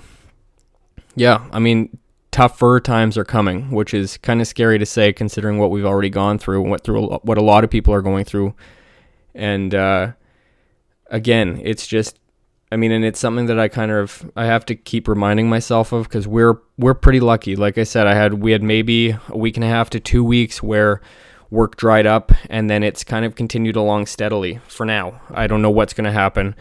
yeah, 1.15 1.47
I 1.53 1.59
mean, 1.59 1.99
tougher 2.31 2.81
times 2.81 3.19
are 3.19 3.25
coming, 3.25 3.71
which 3.71 3.95
is 3.95 4.17
kind 4.19 4.41
of 4.41 4.47
scary 4.47 4.79
to 4.79 4.87
say 4.87 5.13
considering 5.13 5.59
what 5.59 5.71
we've 5.71 5.85
already 5.85 6.11
gone 6.11 6.39
through, 6.39 6.63
what 6.63 6.85
through 6.85 7.07
what 7.07 7.39
a 7.39 7.43
lot 7.43 7.65
of 7.65 7.71
people 7.71 7.93
are 7.93 8.03
going 8.03 8.25
through. 8.25 8.55
And 9.35 9.75
uh, 9.75 10.13
again, 11.11 11.61
it's 11.63 11.87
just 11.87 12.19
I 12.73 12.77
mean, 12.77 12.91
and 12.91 13.05
it's 13.05 13.21
something 13.21 13.47
that 13.47 13.61
I 13.61 13.69
kind 13.69 13.93
of 13.93 14.29
I 14.37 14.47
have 14.47 14.67
to 14.67 14.75
keep 14.75 15.07
reminding 15.07 15.49
myself 15.49 15.93
of 15.93 16.05
because 16.05 16.27
we're 16.27 16.61
we're 16.77 16.95
pretty 16.95 17.21
lucky. 17.21 17.55
Like 17.55 17.79
I 17.79 17.85
said, 17.85 18.07
I 18.07 18.15
had 18.15 18.35
we 18.35 18.53
had 18.53 18.63
maybe 18.63 19.17
a 19.29 19.37
week 19.37 19.57
and 19.57 19.65
a 19.65 19.69
half 19.69 19.91
to 19.91 20.01
two 20.01 20.25
weeks 20.25 20.63
where 20.63 21.01
work 21.51 21.77
dried 21.77 22.07
up, 22.07 22.33
and 22.51 22.69
then 22.69 22.83
it's 22.83 23.05
kind 23.05 23.25
of 23.25 23.37
continued 23.37 23.77
along 23.77 24.07
steadily 24.07 24.59
for 24.67 24.85
now. 24.85 25.21
I 25.31 25.47
don't 25.47 25.63
know 25.63 25.71
what's 25.71 25.95
going 25.95 26.07
to 26.07 26.13
happen 26.13 26.57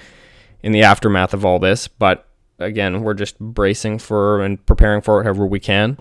in 0.62 0.74
the 0.74 0.84
aftermath 0.84 1.34
of 1.34 1.44
all 1.44 1.58
this, 1.58 1.88
but 1.88 2.28
again, 2.60 3.02
we're 3.02 3.16
just 3.16 3.40
bracing 3.40 3.98
for 3.98 4.44
and 4.44 4.64
preparing 4.68 5.02
for 5.02 5.22
it 5.22 5.24
however 5.24 5.48
we 5.48 5.60
can, 5.60 5.98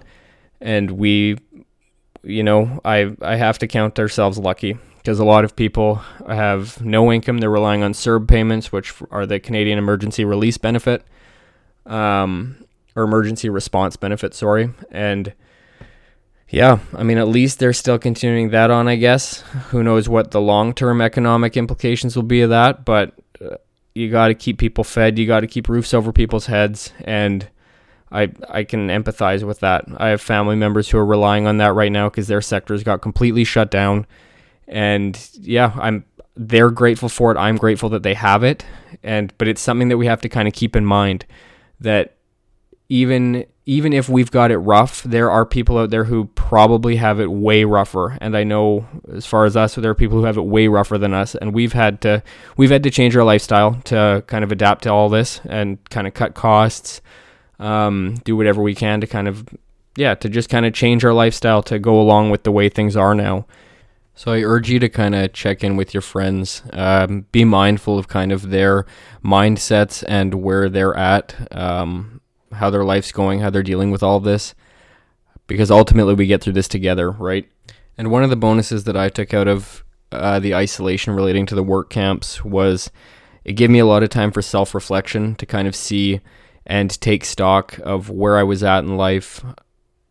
and 0.61 0.91
we, 0.93 1.39
you 2.23 2.43
know, 2.43 2.79
I 2.85 3.17
I 3.23 3.37
have 3.37 3.59
to 3.61 3.67
count 3.67 3.99
ourselves 3.99 4.37
lucky 4.37 4.77
because 5.05 5.19
a 5.19 5.25
lot 5.25 5.45
of 5.45 5.55
people 5.55 5.97
have 6.27 6.83
no 6.83 7.13
income. 7.13 7.37
They're 7.37 7.51
relying 7.51 7.83
on 7.83 7.93
CERB 7.93 8.27
payments, 8.27 8.73
which 8.73 8.95
are 9.11 9.27
the 9.27 9.39
Canadian 9.39 9.79
Emergency 9.79 10.25
Release 10.25 10.57
Benefit, 10.57 11.05
um, 11.85 12.65
or 12.97 13.03
Emergency 13.03 13.51
Response 13.51 13.97
Benefit, 13.97 14.33
sorry. 14.33 14.71
And 14.91 15.35
yeah, 16.49 16.79
I 16.95 17.03
mean, 17.03 17.19
at 17.19 17.29
least 17.29 17.59
they're 17.59 17.75
still 17.75 17.99
continuing 17.99 18.49
that 18.51 18.71
on, 18.71 18.89
I 18.89 18.97
guess. 18.97 19.43
Who 19.69 19.83
knows 19.83 20.09
what 20.09 20.31
the 20.31 20.41
long 20.41 20.73
term 20.73 21.03
economic 21.03 21.59
implications 21.59 22.17
will 22.17 22.23
be 22.23 22.41
of 22.41 22.49
that, 22.49 22.87
but 22.87 23.13
uh, 23.45 23.57
you 23.95 24.11
got 24.11 24.29
to 24.29 24.35
keep 24.35 24.57
people 24.57 24.85
fed. 24.85 25.19
You 25.19 25.27
got 25.27 25.41
to 25.41 25.47
keep 25.47 25.69
roofs 25.69 25.93
over 25.93 26.13
people's 26.13 26.47
heads. 26.47 26.95
And 27.03 27.47
I, 28.11 28.33
I 28.49 28.65
can 28.65 28.89
empathize 28.89 29.43
with 29.43 29.61
that. 29.61 29.85
I 29.99 30.09
have 30.09 30.23
family 30.23 30.57
members 30.57 30.89
who 30.89 30.97
are 30.97 31.05
relying 31.05 31.47
on 31.47 31.59
that 31.59 31.75
right 31.75 31.93
now 31.93 32.09
because 32.09 32.27
their 32.27 32.41
sectors 32.41 32.83
got 32.83 33.03
completely 33.03 33.45
shut 33.45 33.71
down 33.71 34.07
and 34.69 35.31
yeah, 35.41 35.73
I'm 35.77 36.05
they're 36.37 36.71
grateful 36.71 37.09
for 37.09 37.31
it. 37.31 37.39
I'm 37.39 37.57
grateful 37.57 37.89
that 37.91 38.03
they 38.03 38.15
have 38.15 38.43
it. 38.43 38.65
And 39.03 39.33
but 39.39 39.49
it's 39.49 39.61
something 39.61 39.89
that 39.89 39.99
we 39.99 40.07
have 40.07 40.21
to 40.23 40.29
kind 40.29 40.49
of 40.49 40.55
keep 40.55 40.75
in 40.75 40.85
mind 40.85 41.27
that 41.81 42.17
even 42.89 43.47
even 43.67 43.93
if 43.93 44.09
we've 44.09 44.31
got 44.31 44.51
it 44.51 44.59
rough, 44.59 45.03
there 45.05 45.31
are 45.31 45.47
people 45.47 45.79
out 45.79 45.91
there 45.91 46.05
who 46.05 46.27
probably 46.35 46.97
have 46.97 47.19
it 47.19 47.31
way 47.31 47.65
rougher. 47.65 48.19
And 48.21 48.37
I 48.37 48.45
know 48.45 48.87
as 49.11 49.25
far 49.25 49.47
as 49.47 49.57
us, 49.57 49.75
there 49.75 49.91
are 49.91 49.95
people 49.95 50.19
who 50.19 50.25
have 50.25 50.37
it 50.37 50.45
way 50.45 50.69
rougher 50.69 50.99
than 50.99 51.15
us. 51.15 51.35
And 51.35 51.55
we've 51.55 51.73
had 51.73 52.01
to 52.03 52.23
we've 52.57 52.71
had 52.71 52.83
to 52.83 52.91
change 52.91 53.17
our 53.17 53.25
lifestyle 53.25 53.81
to 53.85 54.23
kind 54.27 54.45
of 54.45 54.53
adapt 54.53 54.83
to 54.83 54.91
all 54.91 55.09
this 55.09 55.41
and 55.49 55.79
kind 55.91 56.07
of 56.07 56.15
cut 56.15 56.35
costs, 56.35 57.01
um, 57.59 58.17
do 58.25 58.37
whatever 58.37 58.63
we 58.63 58.75
can 58.75 59.01
to 59.01 59.07
kind 59.07 59.29
of 59.29 59.47
yeah, 59.97 60.15
to 60.17 60.29
just 60.29 60.49
kind 60.49 60.67
of 60.67 60.75
change 60.75 61.05
our 61.05 61.13
lifestyle 61.13 61.63
to 61.63 61.79
go 61.79 62.01
along 62.01 62.31
with 62.31 62.43
the 62.43 62.53
way 62.53 62.69
things 62.69 62.97
are 62.97 63.15
now. 63.15 63.47
So 64.15 64.33
I 64.33 64.43
urge 64.43 64.71
you 64.71 64.79
to 64.79 64.89
kind 64.89 65.15
of 65.15 65.33
check 65.33 65.65
in 65.65 65.77
with 65.77 65.93
your 65.93 66.01
friends. 66.01 66.63
Um, 66.73 67.27
be 67.33 67.45
mindful 67.45 67.99
of 67.99 68.09
kind 68.09 68.31
of 68.31 68.51
their 68.51 68.87
mindsets 69.25 70.05
and 70.07 70.35
where 70.35 70.69
they're 70.69 70.97
at, 70.97 71.35
um, 71.55 72.21
how 72.53 72.71
their 72.71 72.85
life's 72.85 73.11
going, 73.11 73.41
how 73.41 73.51
they're 73.51 73.63
dealing 73.63 73.91
with 73.91 74.03
all 74.03 74.21
this. 74.21 74.55
Because 75.47 75.71
ultimately, 75.71 76.15
we 76.15 76.27
get 76.27 76.43
through 76.43 76.55
this 76.55 76.69
together, 76.69 77.11
right? 77.11 77.47
And 77.99 78.11
one 78.11 78.23
of 78.23 78.31
the 78.31 78.37
bonuses 78.37 78.85
that 78.85 78.97
I 78.97 79.09
took 79.09 79.35
out 79.35 79.49
of 79.49 79.85
uh, 80.11 80.39
the 80.39 80.55
isolation 80.55 81.15
relating 81.15 81.45
to 81.47 81.55
the 81.55 81.63
work 81.63 81.91
camps 81.91 82.45
was 82.45 82.91
it 83.45 83.55
gave 83.55 83.69
me 83.69 83.79
a 83.79 83.87
lot 83.87 84.03
of 84.03 84.09
time 84.09 84.31
for 84.31 84.43
self 84.43 84.75
reflection 84.75 85.35
to 85.37 85.47
kind 85.47 85.69
of 85.69 85.77
see 85.77 86.21
and 86.67 86.99
take 87.01 87.25
stock 87.25 87.79
of 87.83 88.09
where 88.09 88.39
I 88.39 88.43
was 88.43 88.63
at 88.63 88.85
in 88.85 88.97
life, 88.97 89.45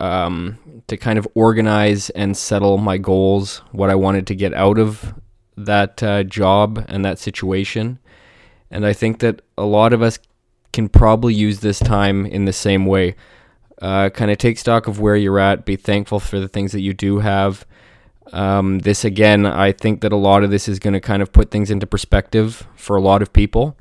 um, 0.04 0.60
to 0.88 0.98
kind 0.98 1.18
of 1.18 1.26
organize 1.34 2.10
and 2.10 2.36
settle 2.36 2.78
my 2.78 2.98
goals, 2.98 3.60
what 3.72 3.90
I 3.90 3.96
wanted 3.96 4.28
to 4.28 4.36
get 4.36 4.54
out 4.54 4.78
of 4.78 5.14
that 5.56 6.04
uh, 6.04 6.24
job 6.24 6.84
and 6.90 7.06
that 7.06 7.20
situation. 7.20 8.00
And 8.70 8.86
I 8.86 8.92
think 8.92 9.20
that 9.20 9.42
a 9.58 9.64
lot 9.64 9.94
of 9.94 10.02
us 10.02 10.20
can 10.74 10.90
probably 10.90 11.34
use 11.34 11.62
this 11.62 11.80
time 11.80 12.26
in 12.26 12.44
the 12.44 12.52
same 12.52 12.86
way. 12.86 13.16
Uh, 13.82 14.10
kind 14.10 14.30
of 14.30 14.38
take 14.38 14.58
stock 14.58 14.88
of 14.88 15.00
where 15.00 15.16
you're 15.16 15.40
at, 15.40 15.66
be 15.66 15.78
thankful 15.78 16.20
for 16.20 16.38
the 16.38 16.50
things 16.50 16.74
that 16.74 16.82
you 16.82 16.94
do 16.94 17.20
have. 17.20 17.66
Um, 18.34 18.80
this 18.80 19.06
again, 19.06 19.46
I 19.46 19.72
think 19.72 20.02
that 20.02 20.12
a 20.12 20.18
lot 20.18 20.44
of 20.44 20.50
this 20.50 20.68
is 20.68 20.80
going 20.80 20.96
to 20.96 21.00
kind 21.00 21.22
of 21.22 21.32
put 21.32 21.50
things 21.50 21.72
into 21.72 21.88
perspective 21.88 22.68
for 22.76 22.98
a 22.98 23.02
lot 23.02 23.22
of 23.22 23.32
people, 23.32 23.78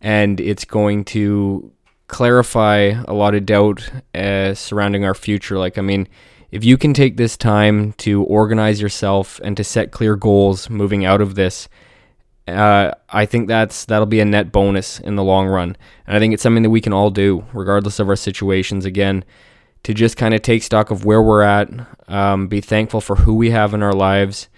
and 0.00 0.40
it's 0.40 0.64
going 0.64 1.04
to 1.06 1.72
clarify 2.08 2.94
a 3.06 3.12
lot 3.12 3.34
of 3.34 3.46
doubt 3.46 3.90
uh, 4.14 4.54
surrounding 4.54 5.04
our 5.04 5.14
future. 5.14 5.58
Like, 5.58 5.78
I 5.78 5.82
mean, 5.82 6.08
if 6.50 6.64
you 6.64 6.76
can 6.76 6.94
take 6.94 7.16
this 7.16 7.36
time 7.36 7.92
to 7.98 8.24
organize 8.24 8.80
yourself 8.80 9.38
and 9.44 9.56
to 9.56 9.64
set 9.64 9.92
clear 9.92 10.16
goals 10.16 10.70
moving 10.70 11.04
out 11.04 11.20
of 11.20 11.34
this, 11.34 11.68
uh, 12.48 12.92
I 13.10 13.26
think 13.26 13.46
that's 13.46 13.84
that'll 13.84 14.06
be 14.06 14.20
a 14.20 14.24
net 14.24 14.50
bonus 14.50 14.98
in 15.00 15.16
the 15.16 15.22
long 15.22 15.46
run. 15.46 15.76
And 16.06 16.16
I 16.16 16.18
think 16.18 16.32
it's 16.32 16.42
something 16.42 16.62
that 16.62 16.70
we 16.70 16.80
can 16.80 16.94
all 16.94 17.10
do, 17.10 17.44
regardless 17.52 17.98
of 17.98 18.08
our 18.08 18.16
situations. 18.16 18.86
Again, 18.86 19.22
to 19.82 19.92
just 19.92 20.16
kind 20.16 20.32
of 20.32 20.40
take 20.40 20.62
stock 20.62 20.90
of 20.90 21.04
where 21.04 21.22
we're 21.22 21.42
at, 21.42 21.68
um, 22.08 22.48
be 22.48 22.62
thankful 22.62 23.02
for 23.02 23.16
who 23.16 23.34
we 23.34 23.50
have 23.50 23.74
in 23.74 23.82
our 23.82 23.92
lives, 23.92 24.48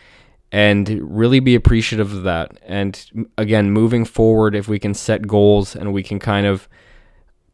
and 0.53 0.89
really 1.03 1.41
be 1.41 1.57
appreciative 1.57 2.13
of 2.13 2.23
that. 2.23 2.53
And 2.63 3.29
again, 3.37 3.73
moving 3.73 4.05
forward, 4.05 4.55
if 4.55 4.69
we 4.69 4.79
can 4.79 4.95
set 4.95 5.27
goals 5.27 5.75
and 5.75 5.93
we 5.93 6.05
can 6.05 6.21
kind 6.21 6.47
of 6.47 6.69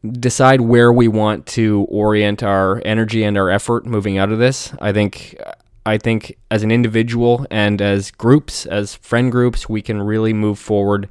decide 0.05 0.61
where 0.61 0.93
we 0.93 1.07
want 1.07 1.45
to 1.47 1.85
orient 1.89 2.43
our 2.43 2.81
energy 2.85 3.23
and 3.23 3.37
our 3.37 3.49
effort 3.49 3.85
moving 3.85 4.17
out 4.17 4.31
of 4.31 4.39
this. 4.39 4.73
I 4.79 4.91
think 4.91 5.35
I 5.85 5.97
think 5.97 6.37
as 6.51 6.63
an 6.63 6.71
individual 6.71 7.47
and 7.49 7.81
as 7.81 8.11
groups, 8.11 8.65
as 8.65 8.95
friend 8.95 9.31
groups, 9.31 9.69
we 9.69 9.81
can 9.81 10.01
really 10.01 10.33
move 10.33 10.59
forward 10.59 11.07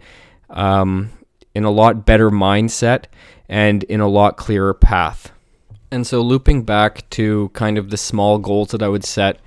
um, 0.51 1.11
in 1.55 1.65
a 1.65 1.71
lot 1.71 2.05
better 2.05 2.31
mindset 2.31 3.05
and 3.49 3.85
in 3.85 4.01
a 4.01 4.09
lot 4.09 4.37
clearer 4.37 4.75
path. 4.75 5.33
And 5.91 6.07
so, 6.07 6.21
looping 6.21 6.65
back 6.65 7.09
to 7.11 7.51
kind 7.55 7.79
of 7.79 7.89
the 7.89 7.97
small 7.97 8.39
goals 8.39 8.73
that 8.73 8.83
I 8.83 8.89
would 8.89 9.05
set 9.05 9.41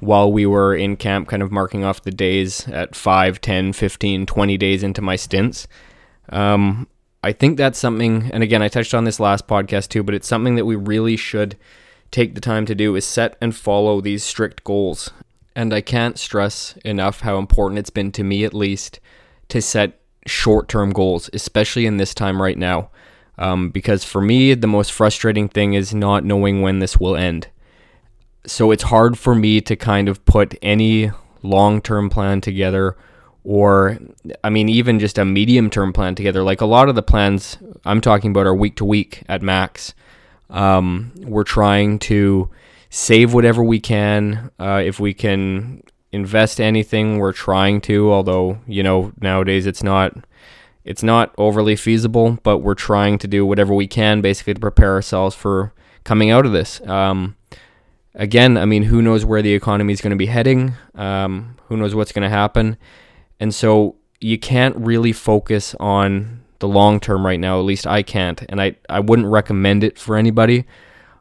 while 0.00 0.30
we 0.30 0.44
were 0.44 0.74
in 0.74 0.96
camp, 0.96 1.28
kind 1.28 1.42
of 1.42 1.50
marking 1.50 1.82
off 1.82 2.02
the 2.02 2.10
days 2.10 2.68
at 2.68 2.94
5, 2.94 3.40
10, 3.40 3.72
15, 3.72 4.26
20 4.26 4.58
days 4.58 4.82
into 4.82 5.00
my 5.00 5.16
stints. 5.16 5.66
Um, 6.28 6.88
I 7.24 7.32
think 7.32 7.56
that's 7.56 7.78
something, 7.78 8.30
and 8.34 8.42
again, 8.42 8.60
I 8.60 8.68
touched 8.68 8.92
on 8.92 9.04
this 9.04 9.18
last 9.18 9.46
podcast 9.46 9.88
too, 9.88 10.02
but 10.02 10.14
it's 10.14 10.28
something 10.28 10.56
that 10.56 10.66
we 10.66 10.76
really 10.76 11.16
should 11.16 11.56
take 12.10 12.34
the 12.34 12.40
time 12.40 12.66
to 12.66 12.74
do 12.74 12.94
is 12.96 13.06
set 13.06 13.38
and 13.40 13.56
follow 13.56 14.02
these 14.02 14.22
strict 14.22 14.62
goals. 14.62 15.10
And 15.56 15.72
I 15.72 15.80
can't 15.80 16.18
stress 16.18 16.76
enough 16.84 17.20
how 17.20 17.38
important 17.38 17.78
it's 17.78 17.88
been 17.88 18.12
to 18.12 18.22
me, 18.22 18.44
at 18.44 18.52
least, 18.52 19.00
to 19.48 19.62
set 19.62 19.98
short 20.26 20.68
term 20.68 20.90
goals, 20.90 21.30
especially 21.32 21.86
in 21.86 21.96
this 21.96 22.12
time 22.12 22.42
right 22.42 22.58
now. 22.58 22.90
Um, 23.38 23.70
because 23.70 24.04
for 24.04 24.20
me, 24.20 24.52
the 24.52 24.66
most 24.66 24.92
frustrating 24.92 25.48
thing 25.48 25.72
is 25.72 25.94
not 25.94 26.26
knowing 26.26 26.60
when 26.60 26.80
this 26.80 26.98
will 26.98 27.16
end. 27.16 27.48
So 28.46 28.70
it's 28.70 28.82
hard 28.82 29.16
for 29.16 29.34
me 29.34 29.62
to 29.62 29.76
kind 29.76 30.10
of 30.10 30.22
put 30.26 30.58
any 30.60 31.10
long 31.42 31.80
term 31.80 32.10
plan 32.10 32.42
together 32.42 32.98
or 33.44 33.98
I 34.42 34.50
mean, 34.50 34.68
even 34.68 34.98
just 34.98 35.18
a 35.18 35.24
medium 35.24 35.70
term 35.70 35.92
plan 35.92 36.14
together. 36.14 36.42
Like 36.42 36.62
a 36.62 36.66
lot 36.66 36.88
of 36.88 36.94
the 36.94 37.02
plans 37.02 37.58
I'm 37.84 38.00
talking 38.00 38.30
about 38.30 38.46
are 38.46 38.54
week 38.54 38.76
to 38.76 38.84
week 38.84 39.22
at 39.28 39.42
max. 39.42 39.94
Um, 40.50 41.12
we're 41.16 41.44
trying 41.44 41.98
to 42.00 42.48
save 42.88 43.34
whatever 43.34 43.62
we 43.62 43.80
can. 43.80 44.50
Uh, 44.58 44.82
if 44.84 44.98
we 44.98 45.12
can 45.12 45.82
invest 46.10 46.60
anything, 46.60 47.18
we're 47.18 47.32
trying 47.32 47.82
to. 47.82 48.10
Although 48.10 48.58
you 48.66 48.82
know 48.82 49.12
nowadays 49.20 49.66
it's 49.66 49.82
not 49.82 50.16
it's 50.84 51.02
not 51.02 51.34
overly 51.36 51.76
feasible, 51.76 52.38
but 52.42 52.58
we're 52.58 52.74
trying 52.74 53.18
to 53.18 53.28
do 53.28 53.44
whatever 53.44 53.74
we 53.74 53.86
can 53.86 54.20
basically 54.22 54.54
to 54.54 54.60
prepare 54.60 54.92
ourselves 54.92 55.34
for 55.34 55.72
coming 56.04 56.30
out 56.30 56.46
of 56.46 56.52
this. 56.52 56.80
Um, 56.86 57.36
again, 58.14 58.56
I 58.56 58.64
mean, 58.64 58.84
who 58.84 59.02
knows 59.02 59.24
where 59.24 59.42
the 59.42 59.54
economy 59.54 59.92
is 59.92 60.00
going 60.00 60.10
to 60.10 60.16
be 60.16 60.26
heading? 60.26 60.74
Um, 60.94 61.56
who 61.68 61.76
knows 61.76 61.94
what's 61.94 62.12
going 62.12 62.22
to 62.22 62.28
happen? 62.28 62.76
And 63.40 63.54
so 63.54 63.96
you 64.20 64.38
can't 64.38 64.76
really 64.76 65.12
focus 65.12 65.74
on 65.80 66.40
the 66.60 66.68
long 66.68 67.00
term 67.00 67.26
right 67.26 67.40
now. 67.40 67.58
At 67.58 67.64
least 67.64 67.86
I 67.86 68.02
can't. 68.02 68.42
And 68.48 68.60
I, 68.60 68.76
I 68.88 69.00
wouldn't 69.00 69.28
recommend 69.28 69.84
it 69.84 69.98
for 69.98 70.16
anybody. 70.16 70.64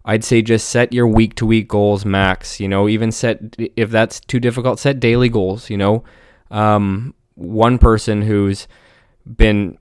I'd 0.06 0.23
say 0.23 0.41
just 0.41 0.69
set 0.69 0.93
your 0.93 1.08
week 1.08 1.36
to 1.36 1.45
week 1.45 1.67
goals 1.67 2.06
max. 2.06 2.60
You 2.60 2.67
know, 2.67 2.88
even 2.88 3.12
set, 3.12 3.39
if 3.58 3.89
that's 3.89 4.19
too 4.19 4.39
difficult, 4.39 4.80
set 4.80 4.99
daily 4.99 5.30
goals. 5.30 5.69
You 5.69 5.78
know, 5.78 6.04
um, 6.52 7.13
one 7.36 7.78
person 7.78 8.21
who's 8.21 8.67
been 9.26 9.78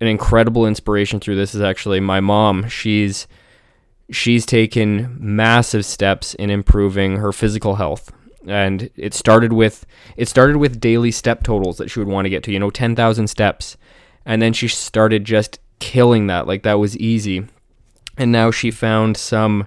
an 0.00 0.08
incredible 0.08 0.66
inspiration 0.66 1.20
through 1.20 1.36
this 1.36 1.54
is 1.54 1.60
actually 1.60 2.00
my 2.00 2.20
mom. 2.20 2.68
She's 2.68 3.26
she's 4.10 4.44
taken 4.44 5.16
massive 5.18 5.84
steps 5.84 6.34
in 6.34 6.50
improving 6.50 7.16
her 7.16 7.32
physical 7.32 7.76
health 7.76 8.12
and 8.46 8.90
it 8.96 9.14
started 9.14 9.52
with 9.52 9.86
it 10.16 10.28
started 10.28 10.56
with 10.56 10.80
daily 10.80 11.10
step 11.10 11.42
totals 11.42 11.78
that 11.78 11.90
she 11.90 11.98
would 11.98 12.08
want 12.08 12.26
to 12.26 12.30
get 12.30 12.42
to 12.44 12.52
you 12.52 12.58
know 12.58 12.70
10,000 12.70 13.28
steps. 13.28 13.76
And 14.24 14.40
then 14.40 14.52
she 14.52 14.68
started 14.68 15.24
just 15.24 15.58
killing 15.78 16.28
that 16.28 16.46
like 16.46 16.62
that 16.62 16.78
was 16.78 16.96
easy. 16.98 17.46
And 18.16 18.30
now 18.30 18.50
she 18.50 18.70
found 18.70 19.16
some 19.16 19.66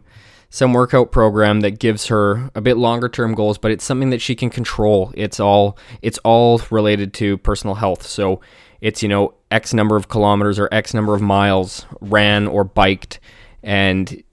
some 0.50 0.72
workout 0.72 1.12
program 1.12 1.62
that 1.62 1.80
gives 1.80 2.08
her 2.08 2.50
a 2.56 2.62
bit 2.62 2.78
longer 2.78 3.10
term 3.10 3.34
goals 3.34 3.58
but 3.58 3.72
it's 3.72 3.84
something 3.84 4.10
that 4.12 4.22
she 4.22 4.36
can 4.36 4.50
control. 4.50 5.12
It's 5.16 5.40
all 5.40 5.78
it's 6.02 6.18
all 6.20 6.62
related 6.70 7.14
to 7.16 7.38
personal 7.40 7.76
health. 7.76 8.06
So 8.06 8.42
it's 8.82 9.02
you 9.02 9.10
know 9.10 9.34
x 9.52 9.74
number 9.74 9.96
of 9.96 10.10
kilometers 10.10 10.60
or 10.60 10.70
x 10.72 10.94
number 10.94 11.16
of 11.16 11.22
miles 11.22 11.86
ran 12.02 12.48
or 12.48 12.64
biked 12.64 13.20
and 13.64 14.24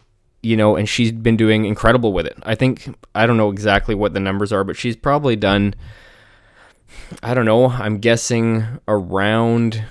you 0.42 0.56
know, 0.56 0.76
and 0.76 0.88
she's 0.88 1.12
been 1.12 1.36
doing 1.36 1.64
incredible 1.64 2.12
with 2.12 2.26
it. 2.26 2.36
I 2.42 2.54
think 2.54 2.94
I 3.14 3.26
don't 3.26 3.36
know 3.36 3.50
exactly 3.50 3.94
what 3.94 4.14
the 4.14 4.20
numbers 4.20 4.52
are, 4.52 4.64
but 4.64 4.76
she's 4.76 4.96
probably 4.96 5.36
done 5.36 5.74
I 7.22 7.34
don't 7.34 7.44
know, 7.44 7.68
I'm 7.68 7.98
guessing 7.98 8.64
around 8.88 9.84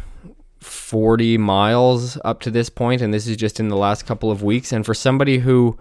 40 0.59 1.37
miles 1.37 2.17
up 2.23 2.39
to 2.41 2.51
this 2.51 2.69
point 2.69 3.01
and 3.01 3.13
this 3.13 3.27
is 3.27 3.37
just 3.37 3.59
in 3.59 3.67
the 3.67 3.75
last 3.75 4.05
couple 4.05 4.31
of 4.31 4.43
weeks 4.43 4.71
and 4.71 4.85
for 4.85 4.93
somebody 4.93 5.39
who 5.39 5.77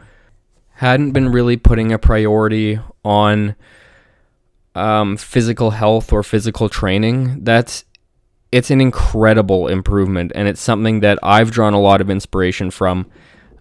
hadn't 0.74 1.12
been 1.12 1.30
really 1.30 1.56
putting 1.56 1.92
a 1.92 1.98
priority 1.98 2.78
on 3.04 3.54
um, 4.74 5.16
physical 5.16 5.72
health 5.72 6.12
or 6.12 6.22
physical 6.22 6.68
training, 6.68 7.44
that's 7.44 7.85
it's 8.52 8.70
an 8.70 8.80
incredible 8.80 9.68
improvement 9.68 10.33
and 10.35 10.48
it's 10.48 10.61
something 10.61 11.00
that 11.00 11.18
I've 11.22 11.50
drawn 11.50 11.74
a 11.74 11.80
lot 11.80 12.00
of 12.00 12.11
inspiration 12.11 12.70
from. 12.70 13.06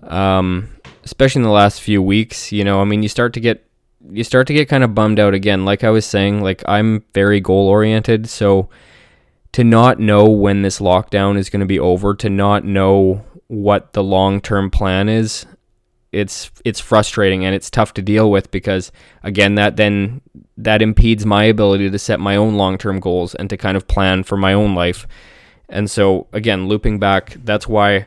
Um, 0.03 0.69
especially 1.09 1.39
in 1.39 1.43
the 1.43 1.49
last 1.49 1.81
few 1.81 2.03
weeks, 2.03 2.51
you 2.51 2.63
know, 2.63 2.81
I 2.81 2.83
mean, 2.83 3.01
you 3.01 3.09
start 3.09 3.33
to 3.33 3.39
get 3.39 3.65
you 4.11 4.23
start 4.23 4.45
to 4.45 4.53
get 4.53 4.69
kind 4.69 4.83
of 4.83 4.93
bummed 4.93 5.19
out 5.19 5.33
again. 5.33 5.65
Like 5.65 5.83
I 5.83 5.89
was 5.89 6.05
saying, 6.05 6.41
like 6.43 6.63
I'm 6.67 7.03
very 7.15 7.39
goal 7.39 7.67
oriented, 7.67 8.29
so 8.29 8.69
to 9.53 9.63
not 9.63 9.99
know 9.99 10.29
when 10.29 10.61
this 10.61 10.77
lockdown 10.77 11.35
is 11.35 11.49
going 11.49 11.61
to 11.61 11.65
be 11.65 11.79
over, 11.79 12.13
to 12.13 12.29
not 12.29 12.63
know 12.63 13.25
what 13.47 13.93
the 13.93 14.03
long-term 14.03 14.69
plan 14.69 15.09
is, 15.09 15.47
it's 16.11 16.51
it's 16.63 16.79
frustrating 16.79 17.43
and 17.43 17.55
it's 17.55 17.71
tough 17.71 17.91
to 17.95 18.03
deal 18.03 18.29
with 18.29 18.51
because 18.51 18.91
again 19.23 19.55
that 19.55 19.77
then 19.77 20.21
that 20.57 20.83
impedes 20.83 21.25
my 21.25 21.43
ability 21.45 21.89
to 21.89 21.99
set 21.99 22.19
my 22.19 22.35
own 22.35 22.53
long-term 22.53 22.99
goals 22.99 23.33
and 23.33 23.49
to 23.49 23.57
kind 23.57 23.75
of 23.75 23.87
plan 23.87 24.21
for 24.21 24.37
my 24.37 24.53
own 24.53 24.75
life. 24.75 25.07
And 25.69 25.89
so 25.89 26.27
again, 26.33 26.67
looping 26.67 26.99
back, 26.99 27.35
that's 27.43 27.67
why 27.67 28.05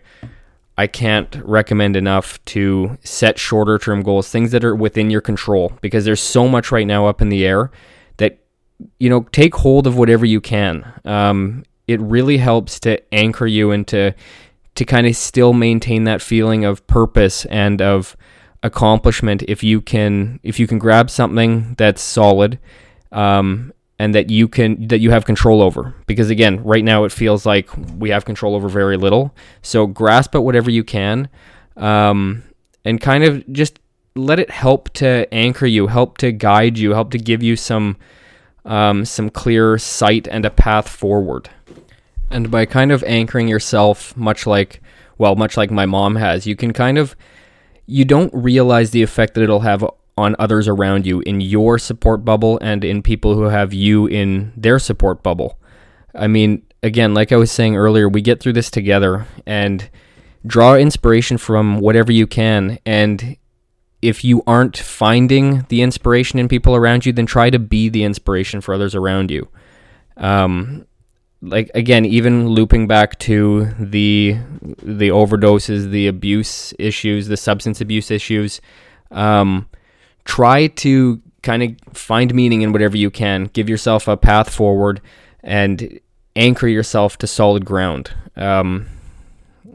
I 0.78 0.86
can't 0.86 1.34
recommend 1.44 1.96
enough 1.96 2.42
to 2.46 2.98
set 3.04 3.38
shorter 3.38 3.78
term 3.78 4.02
goals, 4.02 4.30
things 4.30 4.52
that 4.52 4.64
are 4.64 4.74
within 4.74 5.10
your 5.10 5.20
control, 5.20 5.72
because 5.80 6.04
there's 6.04 6.20
so 6.20 6.48
much 6.48 6.72
right 6.72 6.86
now 6.86 7.06
up 7.06 7.20
in 7.20 7.28
the 7.28 7.46
air 7.46 7.70
that, 8.16 8.38
you 8.98 9.10
know, 9.10 9.22
take 9.32 9.54
hold 9.54 9.86
of 9.86 9.96
whatever 9.96 10.24
you 10.24 10.40
can. 10.40 11.00
Um, 11.04 11.64
it 11.86 12.00
really 12.00 12.38
helps 12.38 12.80
to 12.80 13.02
anchor 13.14 13.46
you 13.46 13.70
and 13.70 13.86
to, 13.88 14.14
to 14.76 14.84
kind 14.84 15.06
of 15.06 15.14
still 15.14 15.52
maintain 15.52 16.04
that 16.04 16.22
feeling 16.22 16.64
of 16.64 16.86
purpose 16.86 17.44
and 17.46 17.82
of 17.82 18.16
accomplishment 18.62 19.42
if 19.48 19.64
you 19.64 19.80
can 19.80 20.38
if 20.44 20.60
you 20.60 20.68
can 20.68 20.78
grab 20.78 21.10
something 21.10 21.74
that's 21.78 22.00
solid 22.00 22.60
um, 23.10 23.72
and 24.02 24.16
that 24.16 24.30
you 24.30 24.48
can 24.48 24.88
that 24.88 24.98
you 24.98 25.12
have 25.12 25.24
control 25.24 25.62
over. 25.62 25.94
Because 26.08 26.28
again 26.28 26.60
right 26.64 26.82
now 26.82 27.04
it 27.04 27.12
feels 27.12 27.46
like 27.46 27.70
we 27.96 28.10
have 28.10 28.24
control 28.24 28.56
over 28.56 28.68
very 28.68 28.96
little. 28.96 29.32
So 29.62 29.86
grasp 29.86 30.34
at 30.34 30.42
whatever 30.42 30.72
you 30.72 30.82
can 30.82 31.28
um, 31.76 32.42
and 32.84 33.00
kind 33.00 33.22
of 33.22 33.46
just 33.52 33.78
let 34.16 34.40
it 34.40 34.50
help 34.50 34.90
to 34.94 35.32
anchor 35.32 35.66
you 35.66 35.86
help 35.86 36.18
to 36.18 36.32
guide 36.32 36.78
you 36.78 36.94
help 36.94 37.12
to 37.12 37.18
give 37.18 37.44
you 37.44 37.54
some 37.54 37.96
um, 38.64 39.04
some 39.04 39.30
clear 39.30 39.78
sight 39.78 40.26
and 40.26 40.44
a 40.44 40.50
path 40.50 40.88
forward. 40.88 41.48
And 42.28 42.50
by 42.50 42.66
kind 42.66 42.90
of 42.90 43.04
anchoring 43.04 43.46
yourself 43.46 44.16
much 44.16 44.48
like 44.48 44.82
well 45.16 45.36
much 45.36 45.56
like 45.56 45.70
my 45.70 45.86
mom 45.86 46.16
has 46.16 46.44
you 46.44 46.56
can 46.56 46.72
kind 46.72 46.98
of 46.98 47.14
you 47.86 48.04
don't 48.04 48.34
realize 48.34 48.90
the 48.90 49.04
effect 49.04 49.34
that 49.34 49.42
it'll 49.42 49.60
have 49.60 49.84
on 50.16 50.36
others 50.38 50.68
around 50.68 51.06
you 51.06 51.20
in 51.20 51.40
your 51.40 51.78
support 51.78 52.24
bubble 52.24 52.58
and 52.60 52.84
in 52.84 53.02
people 53.02 53.34
who 53.34 53.44
have 53.44 53.72
you 53.72 54.06
in 54.06 54.52
their 54.56 54.78
support 54.78 55.22
bubble. 55.22 55.58
I 56.14 56.26
mean, 56.26 56.62
again, 56.82 57.14
like 57.14 57.32
I 57.32 57.36
was 57.36 57.50
saying 57.50 57.76
earlier, 57.76 58.08
we 58.08 58.20
get 58.20 58.40
through 58.40 58.52
this 58.52 58.70
together 58.70 59.26
and 59.46 59.88
draw 60.46 60.74
inspiration 60.74 61.38
from 61.38 61.80
whatever 61.80 62.12
you 62.12 62.26
can. 62.26 62.78
And 62.84 63.36
if 64.02 64.24
you 64.24 64.42
aren't 64.46 64.76
finding 64.76 65.64
the 65.68 65.80
inspiration 65.82 66.38
in 66.38 66.48
people 66.48 66.74
around 66.74 67.06
you, 67.06 67.12
then 67.12 67.26
try 67.26 67.50
to 67.50 67.58
be 67.58 67.88
the 67.88 68.04
inspiration 68.04 68.60
for 68.60 68.74
others 68.74 68.94
around 68.94 69.30
you. 69.30 69.48
Um, 70.16 70.86
like 71.40 71.70
again, 71.74 72.04
even 72.04 72.48
looping 72.48 72.86
back 72.86 73.18
to 73.20 73.66
the 73.78 74.36
the 74.82 75.08
overdoses, 75.08 75.90
the 75.90 76.06
abuse 76.06 76.72
issues, 76.78 77.26
the 77.28 77.36
substance 77.36 77.80
abuse 77.80 78.10
issues. 78.10 78.60
Um, 79.10 79.68
try 80.24 80.68
to 80.68 81.20
kind 81.42 81.62
of 81.62 81.96
find 81.96 82.34
meaning 82.34 82.62
in 82.62 82.72
whatever 82.72 82.96
you 82.96 83.10
can. 83.10 83.44
Give 83.46 83.68
yourself 83.68 84.08
a 84.08 84.16
path 84.16 84.52
forward 84.52 85.00
and 85.42 86.00
anchor 86.36 86.68
yourself 86.68 87.18
to 87.18 87.26
solid 87.26 87.64
ground. 87.64 88.12
Um, 88.36 88.86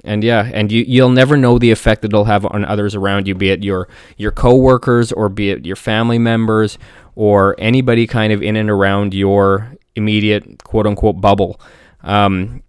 and 0.03 0.23
yeah, 0.23 0.49
and 0.53 0.71
you 0.71 0.83
you'll 0.87 1.09
never 1.09 1.35
know 1.35 1.59
the 1.59 1.71
effect 1.71 2.01
that 2.01 2.09
it'll 2.09 2.25
have 2.25 2.45
on 2.45 2.63
others 2.63 2.95
around 2.95 3.27
you, 3.27 3.35
be 3.35 3.49
it 3.49 3.63
your 3.63 3.87
your 4.15 4.31
coworkers 4.31 5.11
or 5.11 5.27
be 5.27 5.49
it 5.49 5.65
your 5.65 5.75
family 5.75 6.17
members 6.17 6.77
or 7.15 7.55
anybody 7.57 8.07
kind 8.07 8.31
of 8.31 8.41
in 8.41 8.55
and 8.55 8.69
around 8.69 9.13
your 9.13 9.73
immediate 9.95 10.63
quote 10.63 10.87
unquote 10.87 11.19
bubble. 11.19 11.59
Um, 12.03 12.63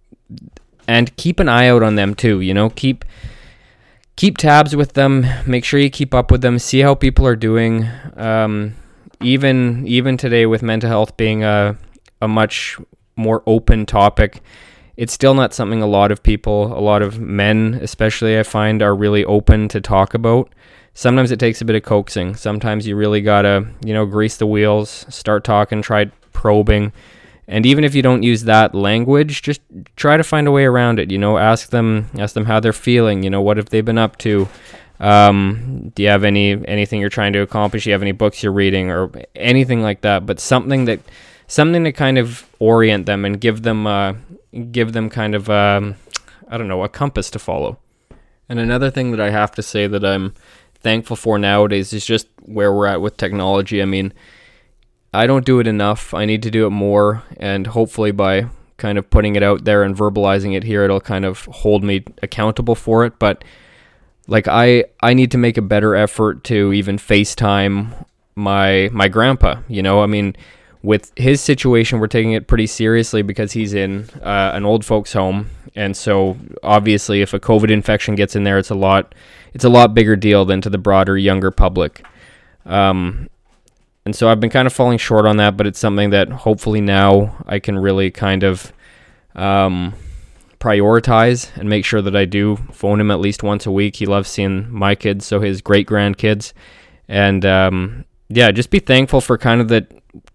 and 0.88 1.14
keep 1.16 1.38
an 1.38 1.48
eye 1.48 1.68
out 1.68 1.82
on 1.82 1.94
them 1.94 2.14
too. 2.14 2.40
You 2.40 2.54
know, 2.54 2.70
keep 2.70 3.04
keep 4.18 4.36
tabs 4.36 4.74
with 4.74 4.94
them. 4.94 5.24
Make 5.46 5.64
sure 5.64 5.78
you 5.78 5.88
keep 5.88 6.12
up 6.12 6.32
with 6.32 6.42
them. 6.42 6.58
See 6.58 6.80
how 6.80 6.96
people 6.96 7.24
are 7.24 7.36
doing. 7.36 7.88
Um, 8.16 8.74
even 9.22 9.86
even 9.86 10.16
today, 10.16 10.44
with 10.44 10.60
mental 10.62 10.90
health 10.90 11.16
being 11.16 11.44
a 11.44 11.78
a 12.20 12.28
much 12.28 12.76
more 13.16 13.42
open 13.46 13.86
topic, 13.86 14.42
it's 14.96 15.12
still 15.12 15.34
not 15.34 15.54
something 15.54 15.80
a 15.82 15.86
lot 15.86 16.10
of 16.10 16.22
people, 16.22 16.76
a 16.76 16.82
lot 16.82 17.00
of 17.00 17.20
men 17.20 17.78
especially, 17.80 18.38
I 18.38 18.42
find, 18.42 18.82
are 18.82 18.94
really 18.94 19.24
open 19.24 19.68
to 19.68 19.80
talk 19.80 20.14
about. 20.14 20.52
Sometimes 20.94 21.30
it 21.30 21.38
takes 21.38 21.60
a 21.60 21.64
bit 21.64 21.76
of 21.76 21.84
coaxing. 21.84 22.34
Sometimes 22.34 22.86
you 22.86 22.96
really 22.96 23.20
gotta, 23.20 23.68
you 23.84 23.94
know, 23.94 24.04
grease 24.04 24.36
the 24.36 24.48
wheels, 24.48 25.06
start 25.08 25.44
talking, 25.44 25.80
try 25.80 26.06
probing 26.32 26.92
and 27.48 27.64
even 27.64 27.82
if 27.82 27.94
you 27.94 28.02
don't 28.02 28.22
use 28.22 28.44
that 28.44 28.74
language, 28.74 29.40
just 29.40 29.62
try 29.96 30.18
to 30.18 30.22
find 30.22 30.46
a 30.46 30.50
way 30.52 30.64
around 30.64 30.98
it. 30.98 31.10
You 31.10 31.16
know, 31.16 31.38
ask 31.38 31.70
them, 31.70 32.10
ask 32.18 32.34
them 32.34 32.44
how 32.44 32.60
they're 32.60 32.74
feeling. 32.74 33.22
You 33.22 33.30
know, 33.30 33.40
what 33.40 33.56
have 33.56 33.70
they 33.70 33.80
been 33.80 33.96
up 33.96 34.18
to? 34.18 34.46
Um, 35.00 35.90
do 35.94 36.02
you 36.02 36.10
have 36.10 36.24
any 36.24 36.62
anything 36.68 37.00
you're 37.00 37.08
trying 37.08 37.32
to 37.32 37.40
accomplish? 37.40 37.84
Do 37.84 37.90
you 37.90 37.94
have 37.94 38.02
any 38.02 38.12
books 38.12 38.42
you're 38.42 38.52
reading 38.52 38.90
or 38.90 39.10
anything 39.34 39.80
like 39.80 40.02
that? 40.02 40.26
But 40.26 40.40
something 40.40 40.84
that 40.84 41.00
something 41.46 41.84
to 41.84 41.92
kind 41.92 42.18
of 42.18 42.46
orient 42.58 43.06
them 43.06 43.24
and 43.24 43.40
give 43.40 43.62
them 43.62 43.86
uh, 43.86 44.14
give 44.70 44.92
them 44.92 45.08
kind 45.08 45.34
of 45.34 45.48
um, 45.48 45.94
I 46.48 46.58
don't 46.58 46.68
know 46.68 46.84
a 46.84 46.88
compass 46.88 47.30
to 47.30 47.38
follow. 47.38 47.78
And 48.50 48.58
another 48.58 48.90
thing 48.90 49.10
that 49.12 49.20
I 49.20 49.30
have 49.30 49.52
to 49.52 49.62
say 49.62 49.86
that 49.86 50.04
I'm 50.04 50.34
thankful 50.80 51.16
for 51.16 51.38
nowadays 51.38 51.92
is 51.92 52.04
just 52.04 52.28
where 52.44 52.72
we're 52.72 52.86
at 52.86 53.00
with 53.00 53.16
technology. 53.16 53.80
I 53.80 53.84
mean, 53.84 54.12
I 55.12 55.26
don't 55.26 55.46
do 55.46 55.58
it 55.60 55.66
enough. 55.66 56.12
I 56.12 56.24
need 56.24 56.42
to 56.42 56.50
do 56.50 56.66
it 56.66 56.70
more, 56.70 57.22
and 57.36 57.66
hopefully 57.66 58.10
by 58.10 58.48
kind 58.76 58.98
of 58.98 59.10
putting 59.10 59.36
it 59.36 59.42
out 59.42 59.64
there 59.64 59.82
and 59.82 59.96
verbalizing 59.96 60.54
it 60.54 60.64
here, 60.64 60.84
it'll 60.84 61.00
kind 61.00 61.24
of 61.24 61.44
hold 61.46 61.82
me 61.82 62.04
accountable 62.22 62.74
for 62.74 63.04
it. 63.04 63.18
But 63.18 63.42
like 64.26 64.46
I, 64.46 64.84
I 65.02 65.14
need 65.14 65.30
to 65.32 65.38
make 65.38 65.56
a 65.56 65.62
better 65.62 65.96
effort 65.96 66.44
to 66.44 66.72
even 66.72 66.98
FaceTime 66.98 68.04
my 68.36 68.88
my 68.92 69.08
grandpa. 69.08 69.60
You 69.68 69.82
know, 69.82 70.02
I 70.02 70.06
mean, 70.06 70.36
with 70.82 71.12
his 71.16 71.40
situation, 71.40 71.98
we're 71.98 72.06
taking 72.06 72.32
it 72.32 72.46
pretty 72.46 72.66
seriously 72.66 73.22
because 73.22 73.52
he's 73.52 73.74
in 73.74 74.08
uh, 74.22 74.52
an 74.54 74.64
old 74.64 74.84
folks' 74.84 75.12
home, 75.12 75.50
and 75.74 75.96
so 75.96 76.38
obviously, 76.62 77.20
if 77.20 77.34
a 77.34 77.40
COVID 77.40 77.70
infection 77.70 78.14
gets 78.14 78.36
in 78.36 78.44
there, 78.44 78.58
it's 78.58 78.70
a 78.70 78.74
lot, 78.74 79.14
it's 79.54 79.64
a 79.64 79.68
lot 79.68 79.92
bigger 79.92 80.16
deal 80.16 80.44
than 80.44 80.60
to 80.60 80.70
the 80.70 80.78
broader 80.78 81.18
younger 81.18 81.50
public. 81.50 82.04
Um, 82.64 83.28
and 84.08 84.16
so 84.16 84.30
I've 84.30 84.40
been 84.40 84.48
kind 84.48 84.66
of 84.66 84.72
falling 84.72 84.96
short 84.96 85.26
on 85.26 85.36
that, 85.36 85.58
but 85.58 85.66
it's 85.66 85.78
something 85.78 86.08
that 86.10 86.30
hopefully 86.30 86.80
now 86.80 87.36
I 87.44 87.58
can 87.58 87.78
really 87.78 88.10
kind 88.10 88.42
of 88.42 88.72
um, 89.34 89.92
prioritize 90.58 91.54
and 91.58 91.68
make 91.68 91.84
sure 91.84 92.00
that 92.00 92.16
I 92.16 92.24
do 92.24 92.56
phone 92.72 93.02
him 93.02 93.10
at 93.10 93.20
least 93.20 93.42
once 93.42 93.66
a 93.66 93.70
week. 93.70 93.96
He 93.96 94.06
loves 94.06 94.30
seeing 94.30 94.72
my 94.72 94.94
kids, 94.94 95.26
so 95.26 95.40
his 95.40 95.60
great 95.60 95.86
grandkids, 95.86 96.54
and 97.06 97.44
um, 97.44 98.06
yeah, 98.30 98.50
just 98.50 98.70
be 98.70 98.78
thankful 98.78 99.20
for 99.20 99.36
kind 99.36 99.60
of 99.60 99.68
the 99.68 99.86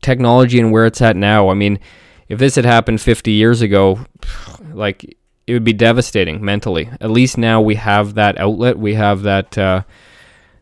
technology 0.03 0.59
and 0.59 0.71
where 0.71 0.85
it's 0.85 1.01
at 1.01 1.15
now. 1.15 1.49
I 1.49 1.55
mean, 1.55 1.79
if 2.27 2.37
this 2.37 2.53
had 2.53 2.65
happened 2.65 3.01
50 3.01 3.31
years 3.31 3.63
ago, 3.63 4.05
like 4.71 5.17
it 5.47 5.53
would 5.53 5.63
be 5.63 5.73
devastating 5.73 6.45
mentally. 6.45 6.91
At 7.01 7.09
least 7.09 7.39
now 7.39 7.59
we 7.59 7.73
have 7.73 8.13
that 8.13 8.37
outlet. 8.37 8.77
We 8.77 8.93
have 8.93 9.23
that 9.23 9.57
uh, 9.57 9.81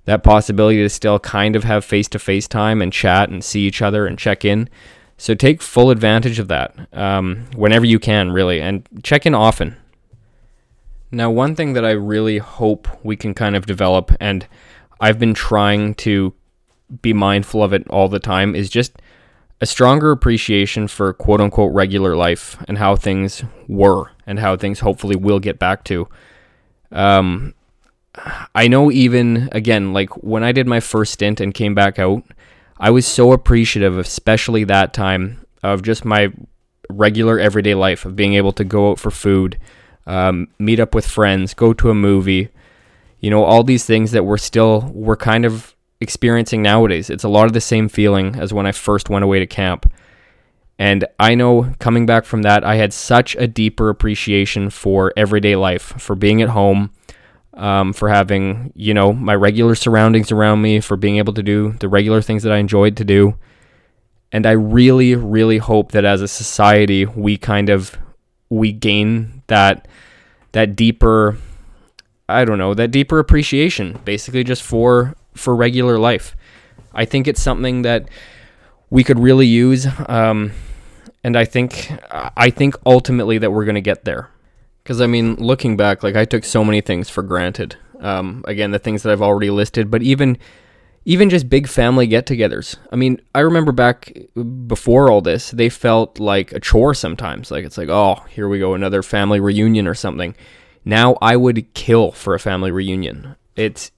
that 0.06 0.24
possibility 0.24 0.78
to 0.78 0.90
still 0.90 1.20
kind 1.20 1.56
of 1.56 1.64
have 1.64 1.86
face 1.86 2.08
to 2.10 2.20
face 2.20 2.48
time 2.48 2.82
and 2.82 2.92
chat 2.92 3.30
and 3.30 3.44
see 3.44 3.62
each 3.62 3.82
other 3.82 4.06
and 4.06 4.18
check 4.18 4.44
in. 4.44 4.70
So 5.18 5.36
take 5.36 5.62
full 5.62 5.92
advantage 5.92 6.40
of 6.40 6.48
that 6.48 6.76
um, 6.94 7.46
whenever 7.56 7.86
you 7.86 8.00
can, 8.00 8.32
really, 8.32 8.60
and 8.60 8.88
check 9.04 9.26
in 9.26 9.36
often. 9.36 9.78
Now, 11.12 11.30
one 11.30 11.56
thing 11.56 11.74
that 11.74 11.86
I 11.86 11.92
really 11.92 12.40
hope 12.40 12.88
we 13.04 13.16
can 13.16 13.34
kind 13.34 13.56
of 13.56 13.66
develop, 13.66 14.12
and 14.20 14.48
I've 15.00 15.20
been 15.20 15.34
trying 15.34 15.94
to 15.96 16.34
be 17.02 17.14
mindful 17.14 17.64
of 17.64 17.74
it 17.74 17.88
all 17.90 18.08
the 18.08 18.20
time, 18.20 18.56
is 18.56 18.70
just 18.70 19.02
a 19.60 19.66
stronger 19.66 20.10
appreciation 20.12 20.88
for 20.88 21.14
quote 21.14 21.40
unquote 21.40 21.74
regular 21.74 22.16
life 22.16 22.58
and 22.68 22.80
how 22.80 22.96
things 22.96 23.44
were 23.68 24.12
and 24.26 24.40
how 24.40 24.56
things 24.58 24.80
hopefully 24.80 25.16
will 25.16 25.40
get 25.40 25.60
back 25.60 25.84
to. 25.84 26.08
Um, 26.92 27.54
I 28.54 28.68
know 28.68 28.92
even 28.92 29.50
again, 29.52 29.94
like 29.94 30.10
when 30.24 30.44
I 30.44 30.52
did 30.52 30.68
my 30.68 30.80
first 30.80 31.14
stint 31.14 31.40
and 31.40 31.54
came 31.54 31.74
back 31.74 31.98
out, 31.98 32.24
I 32.78 32.90
was 32.90 33.06
so 33.06 33.32
appreciative, 33.32 33.98
especially 33.98 34.64
that 34.66 34.94
time, 34.94 35.46
of 35.64 35.82
just 35.84 36.04
my 36.04 36.32
regular 36.90 37.40
everyday 37.40 37.76
life 37.76 38.06
of 38.06 38.16
being 38.16 38.34
able 38.34 38.52
to 38.54 38.64
go 38.64 38.92
out 38.92 39.00
for 39.00 39.12
food, 39.12 39.58
um, 40.08 40.48
meet 40.60 40.80
up 40.80 40.94
with 40.94 41.08
friends, 41.08 41.54
go 41.54 41.74
to 41.74 41.90
a 41.90 41.96
movie, 41.96 42.50
you 43.20 43.30
know, 43.30 43.44
all 43.44 43.64
these 43.64 43.86
things 43.86 44.12
that 44.12 44.26
we're 44.26 44.38
still 44.38 44.92
we're 44.94 45.16
kind 45.16 45.46
of 45.46 45.76
experiencing 46.02 46.62
nowadays. 46.62 47.10
It's 47.10 47.24
a 47.24 47.30
lot 47.30 47.46
of 47.46 47.54
the 47.54 47.62
same 47.62 47.88
feeling 47.88 48.36
as 48.36 48.52
when 48.52 48.66
I 48.66 48.72
first 48.72 49.10
went 49.10 49.24
away 49.24 49.40
to 49.40 49.48
camp. 49.48 49.92
And 50.80 51.06
I 51.20 51.36
know 51.36 51.76
coming 51.78 52.08
back 52.08 52.26
from 52.26 52.42
that, 52.42 52.64
I 52.64 52.76
had 52.76 52.92
such 52.92 53.36
a 53.36 53.48
deeper 53.48 53.90
appreciation 53.90 54.72
for 54.72 55.14
everyday 55.16 55.56
life, 55.56 55.94
for 56.00 56.16
being 56.16 56.42
at 56.42 56.50
home, 56.50 56.90
um, 57.54 57.94
for 57.94 58.10
having, 58.10 58.72
you 58.76 58.94
know, 58.94 59.14
my 59.14 59.36
regular 59.36 59.76
surroundings 59.76 60.32
around 60.32 60.62
me, 60.62 60.80
for 60.80 60.96
being 60.98 61.18
able 61.18 61.34
to 61.34 61.44
do 61.44 61.74
the 61.80 61.90
regular 61.90 62.22
things 62.22 62.44
that 62.44 62.52
I 62.52 62.58
enjoyed 62.58 62.98
to 62.98 63.04
do. 63.04 63.38
And 64.32 64.46
I 64.46 64.52
really, 64.52 65.16
really 65.16 65.58
hope 65.58 65.92
that 65.92 66.06
as 66.06 66.22
a 66.22 66.28
society, 66.28 67.06
we 67.06 67.38
kind 67.38 67.70
of 67.70 67.98
we 68.50 68.72
gain 68.72 69.44
that 69.48 69.88
that 70.54 70.76
deeper 70.76 71.38
I 72.30 72.46
don't 72.46 72.58
know, 72.58 72.74
that 72.74 72.92
deeper 72.92 73.20
appreciation 73.20 74.00
basically 74.06 74.44
just 74.44 74.64
for 74.64 75.16
for 75.34 75.56
regular 75.56 75.98
life. 75.98 76.36
I 76.94 77.06
think 77.06 77.28
it's 77.28 77.42
something 77.42 77.82
that 77.84 78.08
we 78.90 79.04
could 79.04 79.20
really 79.20 79.48
use 79.48 79.88
um, 80.08 80.52
and 81.24 81.38
I 81.38 81.46
think 81.46 81.92
I 82.12 82.50
think 82.50 82.76
ultimately 82.86 83.38
that 83.38 83.52
we're 83.52 83.66
going 83.66 83.76
to 83.76 83.82
get 83.82 84.06
there. 84.06 84.30
Because 84.84 85.02
I 85.02 85.08
mean, 85.08 85.36
looking 85.36 85.78
back, 85.78 86.04
like 86.04 86.16
I 86.16 86.26
took 86.26 86.44
so 86.44 86.64
many 86.64 86.82
things 86.82 87.10
for 87.10 87.24
granted. 87.24 87.76
Um, 88.00 88.44
again, 88.48 88.72
the 88.72 88.80
things 88.80 89.04
that 89.04 89.12
I've 89.12 89.22
already 89.22 89.50
listed, 89.50 89.92
but 89.92 90.02
even 90.02 90.38
even 91.04 91.30
just 91.30 91.50
big 91.50 91.68
family 91.68 92.06
get-togethers. 92.06 92.76
I 92.92 92.96
mean, 92.96 93.20
I 93.34 93.40
remember 93.40 93.72
back 93.72 94.14
before 94.68 95.10
all 95.10 95.22
this, 95.22 95.50
they 95.50 95.68
felt 95.68 96.20
like 96.20 96.52
a 96.52 96.60
chore 96.60 96.94
sometimes. 96.94 97.50
Like 97.50 97.66
it's 97.66 97.78
like, 97.78 97.90
oh, 97.90 98.24
here 98.30 98.48
we 98.48 98.60
go, 98.60 98.76
another 98.76 99.02
family 99.02 99.40
reunion 99.40 99.88
or 99.88 99.96
something. 99.96 100.36
Now 100.86 101.18
I 101.22 101.38
would 101.38 101.74
kill 101.74 102.12
for 102.12 102.36
a 102.36 102.40
family 102.40 102.72
reunion. 102.72 103.36
It's 103.56 103.92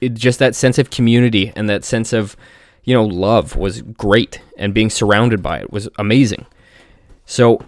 it 0.00 0.14
just 0.14 0.38
that 0.38 0.54
sense 0.54 0.78
of 0.78 0.90
community 0.90 1.52
and 1.56 1.68
that 1.68 1.84
sense 1.84 2.12
of 2.12 2.36
you 2.84 2.94
know 2.94 3.04
love 3.04 3.56
was 3.56 3.82
great, 3.82 4.40
and 4.56 4.74
being 4.74 4.90
surrounded 4.90 5.42
by 5.42 5.60
it 5.60 5.72
was 5.72 5.88
amazing. 5.98 6.46
So 7.24 7.60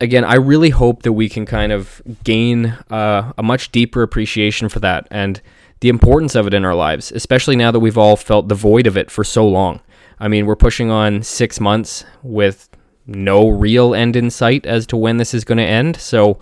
again, 0.00 0.24
I 0.24 0.36
really 0.36 0.70
hope 0.70 1.02
that 1.02 1.12
we 1.12 1.28
can 1.28 1.46
kind 1.46 1.72
of 1.72 2.02
gain 2.24 2.66
uh, 2.90 3.32
a 3.36 3.42
much 3.42 3.70
deeper 3.72 4.02
appreciation 4.02 4.68
for 4.68 4.80
that 4.80 5.06
and 5.10 5.40
the 5.80 5.88
importance 5.88 6.34
of 6.34 6.46
it 6.46 6.54
in 6.54 6.64
our 6.64 6.74
lives, 6.74 7.12
especially 7.12 7.56
now 7.56 7.70
that 7.70 7.80
we've 7.80 7.98
all 7.98 8.16
felt 8.16 8.48
the 8.48 8.54
void 8.54 8.86
of 8.86 8.96
it 8.96 9.10
for 9.10 9.24
so 9.24 9.46
long. 9.46 9.80
I 10.18 10.28
mean, 10.28 10.46
we're 10.46 10.56
pushing 10.56 10.90
on 10.90 11.22
six 11.22 11.58
months 11.60 12.04
with 12.22 12.68
no 13.06 13.48
real 13.48 13.94
end 13.94 14.16
in 14.16 14.30
sight 14.30 14.66
as 14.66 14.86
to 14.88 14.96
when 14.96 15.16
this 15.16 15.32
is 15.32 15.44
going 15.44 15.58
to 15.58 15.64
end. 15.64 15.96
So, 15.96 16.38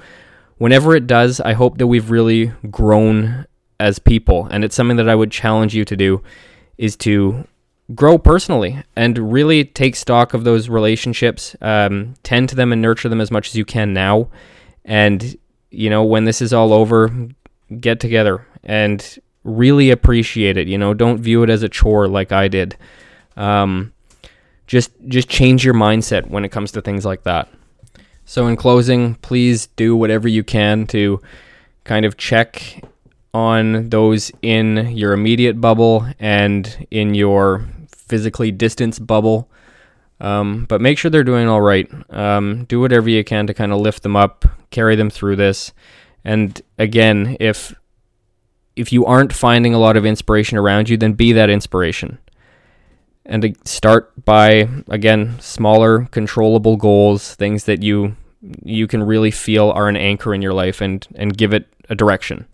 whenever 0.58 0.96
it 0.96 1.06
does, 1.06 1.40
I 1.40 1.52
hope 1.52 1.78
that 1.78 1.86
we've 1.86 2.10
really 2.10 2.52
grown 2.70 3.46
as 3.78 4.00
people. 4.00 4.46
And 4.50 4.64
it's 4.64 4.74
something 4.74 4.96
that 4.96 5.08
I 5.08 5.14
would 5.14 5.30
challenge 5.30 5.74
you 5.74 5.84
to 5.84 5.96
do 5.96 6.22
is 6.76 6.96
to 6.96 7.46
grow 7.94 8.18
personally 8.18 8.82
and 8.96 9.32
really 9.32 9.64
take 9.64 9.96
stock 9.96 10.34
of 10.34 10.44
those 10.44 10.68
relationships, 10.68 11.56
um, 11.60 12.14
tend 12.22 12.48
to 12.50 12.54
them 12.54 12.72
and 12.72 12.82
nurture 12.82 13.08
them 13.08 13.20
as 13.20 13.30
much 13.30 13.48
as 13.48 13.54
you 13.54 13.64
can 13.64 13.92
now. 13.92 14.28
And, 14.84 15.36
you 15.70 15.90
know, 15.90 16.04
when 16.04 16.24
this 16.24 16.42
is 16.42 16.52
all 16.52 16.72
over, 16.72 17.10
get 17.80 18.00
together 18.00 18.46
and 18.62 19.18
really 19.44 19.90
appreciate 19.90 20.56
it. 20.56 20.68
You 20.68 20.78
know, 20.78 20.94
don't 20.94 21.18
view 21.18 21.42
it 21.42 21.50
as 21.50 21.62
a 21.62 21.68
chore 21.68 22.08
like 22.08 22.32
I 22.32 22.48
did. 22.48 22.76
Um, 23.36 23.92
just 24.66 24.90
just 25.06 25.28
change 25.28 25.64
your 25.64 25.74
mindset 25.74 26.28
when 26.28 26.44
it 26.44 26.50
comes 26.50 26.72
to 26.72 26.82
things 26.82 27.04
like 27.04 27.22
that. 27.22 27.48
So 28.26 28.46
in 28.46 28.56
closing, 28.56 29.14
please 29.16 29.68
do 29.68 29.96
whatever 29.96 30.28
you 30.28 30.44
can 30.44 30.86
to 30.88 31.20
kind 31.84 32.04
of 32.04 32.18
check 32.18 32.84
on 33.32 33.88
those 33.88 34.30
in 34.42 34.90
your 34.94 35.14
immediate 35.14 35.60
bubble 35.60 36.06
and 36.18 36.86
in 36.90 37.14
your 37.14 37.66
physically 38.08 38.50
distanced 38.50 39.06
bubble. 39.06 39.50
Um, 40.20 40.66
but 40.68 40.80
make 40.80 40.98
sure 40.98 41.10
they're 41.10 41.24
doing 41.24 41.48
all 41.48 41.60
right. 41.60 41.88
Um, 42.10 42.64
do 42.64 42.80
whatever 42.80 43.08
you 43.08 43.22
can 43.22 43.46
to 43.46 43.54
kind 43.54 43.72
of 43.72 43.80
lift 43.80 44.02
them 44.02 44.16
up, 44.16 44.44
carry 44.70 44.96
them 44.96 45.10
through 45.10 45.36
this. 45.36 45.72
And 46.24 46.60
again, 46.78 47.36
if 47.40 47.74
if 48.76 48.92
you 48.92 49.04
aren't 49.04 49.32
finding 49.32 49.74
a 49.74 49.78
lot 49.78 49.96
of 49.96 50.06
inspiration 50.06 50.56
around 50.56 50.88
you, 50.88 50.96
then 50.96 51.12
be 51.12 51.32
that 51.32 51.50
inspiration. 51.50 52.18
And 53.26 53.56
start 53.64 54.24
by 54.24 54.68
again 54.88 55.38
smaller, 55.40 56.06
controllable 56.10 56.76
goals, 56.76 57.34
things 57.34 57.64
that 57.64 57.82
you 57.82 58.16
you 58.64 58.86
can 58.86 59.02
really 59.02 59.30
feel 59.30 59.70
are 59.70 59.88
an 59.88 59.96
anchor 59.96 60.34
in 60.34 60.42
your 60.42 60.54
life, 60.54 60.80
and 60.80 61.06
and 61.14 61.36
give 61.36 61.52
it 61.52 61.66
a 61.88 61.94
direction. 61.94 62.46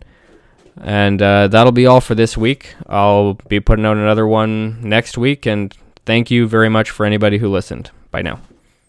And 0.81 1.21
uh, 1.21 1.47
that'll 1.47 1.71
be 1.71 1.85
all 1.85 2.01
for 2.01 2.15
this 2.15 2.37
week. 2.37 2.75
I'll 2.87 3.35
be 3.47 3.59
putting 3.59 3.85
out 3.85 3.97
another 3.97 4.27
one 4.27 4.81
next 4.81 5.17
week. 5.17 5.45
And 5.45 5.75
thank 6.05 6.29
you 6.29 6.47
very 6.47 6.69
much 6.69 6.89
for 6.89 7.05
anybody 7.05 7.37
who 7.37 7.49
listened. 7.49 7.91
Bye 8.11 8.21
now. 8.21 8.39